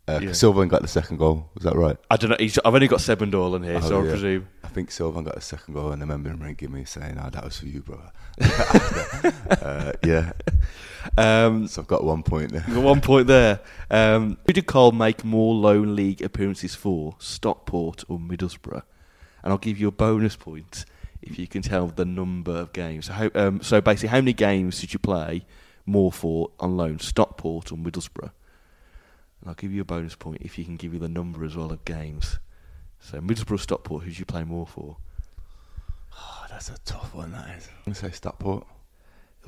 [0.08, 0.32] Uh, Yeah.
[0.32, 1.48] Sylvan got the second goal.
[1.54, 1.96] Was that right?
[2.10, 2.36] I don't know.
[2.38, 4.48] He's, I've only got Seb and Doyle on here, so Oh, I presume.
[4.64, 7.30] I think Sylvan got the second goal, and I remember him ringing me saying, "Oh,
[7.30, 8.10] that was for you, brother."
[9.62, 10.32] uh, yeah.
[11.16, 12.64] Um, So I've got one point there.
[12.68, 13.60] got one point there.
[13.90, 18.82] Um, who did Carl make more lone league appearances for, Stockport or Middlesbrough?
[19.44, 20.84] And I'll give you a bonus point
[21.20, 23.06] if you can tell the number of games.
[23.06, 25.44] So, how, um, so basically, how many games did you play
[25.86, 28.30] more for on loan, Stockport or Middlesbrough?
[29.42, 31.56] And I'll give you a bonus point if you can give you the number as
[31.56, 32.38] well of games.
[33.00, 34.96] So Middlesbrough, Stockport, who did you play more for?
[36.16, 37.32] Oh, that's a tough one.
[37.32, 37.66] That is.
[37.68, 38.66] I'm gonna say Stockport.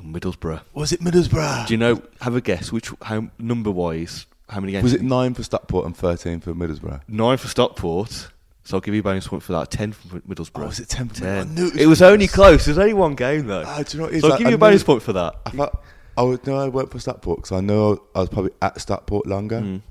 [0.03, 0.61] Middlesbrough.
[0.74, 1.68] Was it Middlesbrough?
[1.68, 2.03] Do you know?
[2.20, 2.72] Have a guess.
[2.72, 4.26] Which how number wise?
[4.49, 4.82] How many games?
[4.82, 7.03] was it nine for Stockport and thirteen for Middlesbrough?
[7.09, 8.28] nine for Stockport?
[8.64, 9.70] So I'll give you a bonus point for that.
[9.70, 10.62] Ten for Middlesbrough.
[10.62, 11.38] Oh, was it 10 for Ten.
[11.38, 12.64] I knew it was it was only close.
[12.64, 13.62] There's only one game though.
[13.64, 15.36] Ah, do you know so I'll I- give you a bonus point for that.
[15.47, 15.82] I thought
[16.16, 19.26] I would know I worked for Stockport because I know I was probably at Stockport
[19.26, 19.82] longer, Mm.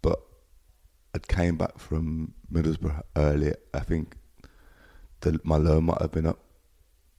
[0.00, 0.20] but
[1.14, 3.54] I came back from Middlesbrough early.
[3.74, 4.16] I think
[5.20, 6.38] the, my loan might have been up,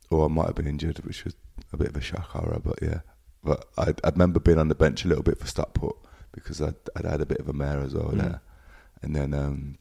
[0.10, 1.36] or I might have been injured, which was
[1.72, 2.60] a bit of a shock horror.
[2.64, 3.00] But yeah,
[3.44, 5.98] but I, I remember being on the bench a little bit for Stockport
[6.32, 8.18] because I'd, I'd had a bit of a mare as well Mm.
[8.22, 8.42] there,
[9.02, 9.78] and then um,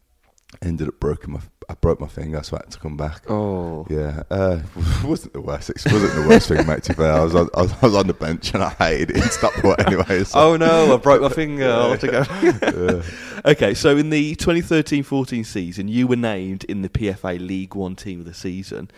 [0.61, 3.30] ended up broken my I broke my finger, so I had to come back.
[3.30, 3.86] Oh.
[3.88, 4.61] Yeah, uh,
[5.05, 5.70] wasn't the worst.
[5.70, 6.82] It wasn't the worst thing, mate.
[6.84, 9.11] To be I was on, I was, I was on the bench and I hated
[9.11, 10.24] it in Stockport anyway.
[10.24, 10.38] So.
[10.38, 10.94] Oh no!
[10.94, 11.70] I broke my finger.
[11.70, 13.03] I'll have to go.
[13.50, 18.20] okay, so in the 2013-14 season, you were named in the PFA League One team
[18.20, 18.90] of the season.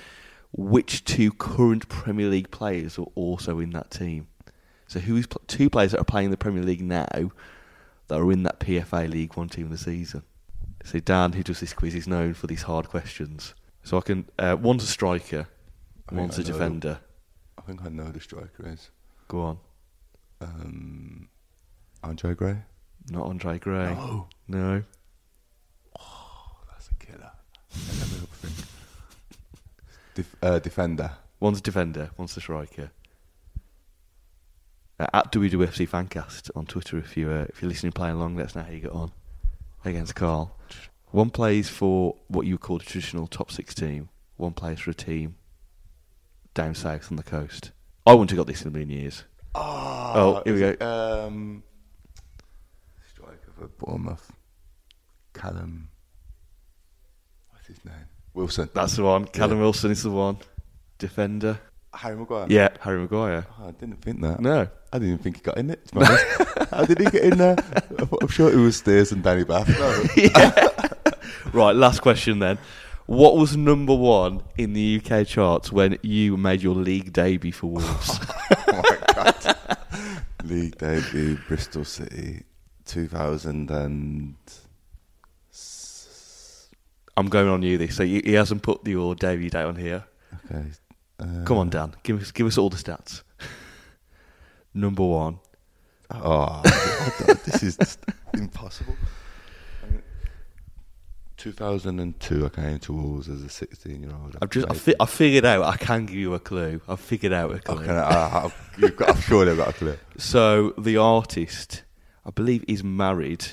[0.57, 4.29] Which two current Premier League players were also in that team?
[4.87, 7.07] So who is pl- two players that are playing the Premier League now
[8.09, 10.23] that are in that PFA League One team of the season?
[10.85, 13.55] So Dan, who does this quiz, is known for these hard questions.
[13.83, 14.27] So I can.
[14.39, 15.49] Uh, one's a striker,
[16.09, 16.53] I one's a I know.
[16.53, 16.99] defender.
[17.59, 18.91] I think I know the striker is
[19.29, 19.59] Go on.
[20.43, 21.29] um,
[22.03, 22.57] Andre Gray.
[23.11, 23.95] Not Andre Gray.
[23.95, 24.29] No.
[24.49, 24.83] No.
[26.71, 27.33] That's a killer.
[27.75, 28.55] Let me think.
[30.15, 31.13] Def- uh, defender.
[31.41, 32.91] One's a defender, one's a striker.
[35.01, 38.47] Uh, at WWFC Fancast on Twitter, if you uh, if you're listening, playing along, let
[38.47, 39.11] us know how you get on
[39.85, 40.57] against Carl.
[41.11, 44.09] One plays for what you would call a traditional top six team.
[44.37, 45.37] One plays for a team
[46.55, 47.71] down south on the coast.
[48.07, 49.25] I wouldn't have got this in a million years.
[49.55, 50.69] Oh, here we go.
[50.71, 51.63] it, Um,
[53.13, 54.33] striker for Bournemouth.
[55.33, 55.89] Callum.
[57.51, 57.95] What's his name?
[58.35, 58.69] Wilson.
[58.75, 59.27] That's the one.
[59.27, 59.63] Callum Yeah.
[59.65, 60.39] Wilson is the one.
[60.99, 61.61] Defender.
[61.97, 62.47] Harry Maguire.
[62.49, 63.47] Yeah, Harry Maguire.
[63.61, 64.41] Oh, I didn't think that.
[64.41, 64.69] No.
[64.93, 65.81] I didn't even think he got in it.
[66.71, 67.57] How did he get in there?
[68.21, 69.69] I'm sure it was Steers and Danny Batth.
[70.95, 71.11] No.
[71.53, 72.59] Right, last question then.
[73.07, 77.69] What was number one in the UK charts when you made your league debut for
[77.69, 78.19] Wolves?
[78.69, 79.57] oh my god.
[80.45, 82.43] League debut, Bristol City,
[82.87, 84.35] 2000 and
[87.17, 87.97] I'm going on you this.
[87.97, 90.05] So he he hasn't put your debut date on here.
[90.47, 90.65] okay.
[91.19, 91.95] Uh, Come on, Dan.
[92.03, 93.23] Give us give us all the stats.
[94.75, 95.39] number one.
[96.11, 97.99] Oh, I this is
[98.35, 98.97] impossible.
[101.37, 104.37] 2002, I came to Wolves as a 16 year old.
[104.41, 105.65] I've just I, fi- I figured out.
[105.65, 106.81] I can give you a clue.
[106.89, 107.83] I've figured out a clue.
[107.83, 109.97] Okay, I, you've got, I'm sure they've got a clue.
[110.17, 111.83] So the artist,
[112.25, 113.45] I believe, is married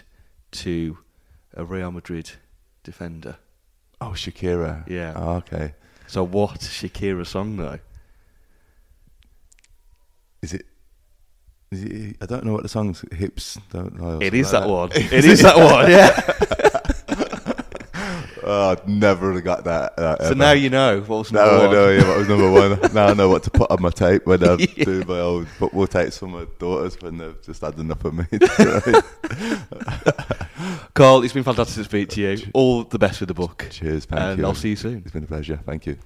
[0.52, 1.00] to
[1.56, 2.32] a Real Madrid
[2.84, 3.38] defender.
[4.00, 4.88] Oh, Shakira.
[4.88, 5.14] Yeah.
[5.16, 5.74] Oh, okay.
[6.12, 7.80] So what Shakira song though?
[10.42, 10.66] Is it?
[11.72, 12.18] Is it?
[12.20, 13.02] I don't know what the song's.
[13.14, 14.18] Hips don't lie.
[14.26, 14.90] It is It something is like that one.
[14.96, 15.90] It is that one.
[15.90, 17.18] Yeah.
[18.54, 19.98] Oh, I'd never have got that.
[19.98, 20.36] uh, So ever.
[20.36, 21.72] now you know what was number No, one.
[21.72, 22.80] no, yeah, what was number one?
[22.94, 25.88] now I know what to put on my tape when I do my old football
[25.88, 28.26] tapes for my daughters when they've just had enough of me.
[30.94, 32.38] Carl, it's been fantastic to speak to you.
[32.54, 33.68] All the best with the book.
[33.72, 34.46] Cheers, thank and you.
[34.46, 34.98] I'll see you soon.
[35.06, 35.60] It's been a pleasure.
[35.66, 35.98] Thank you.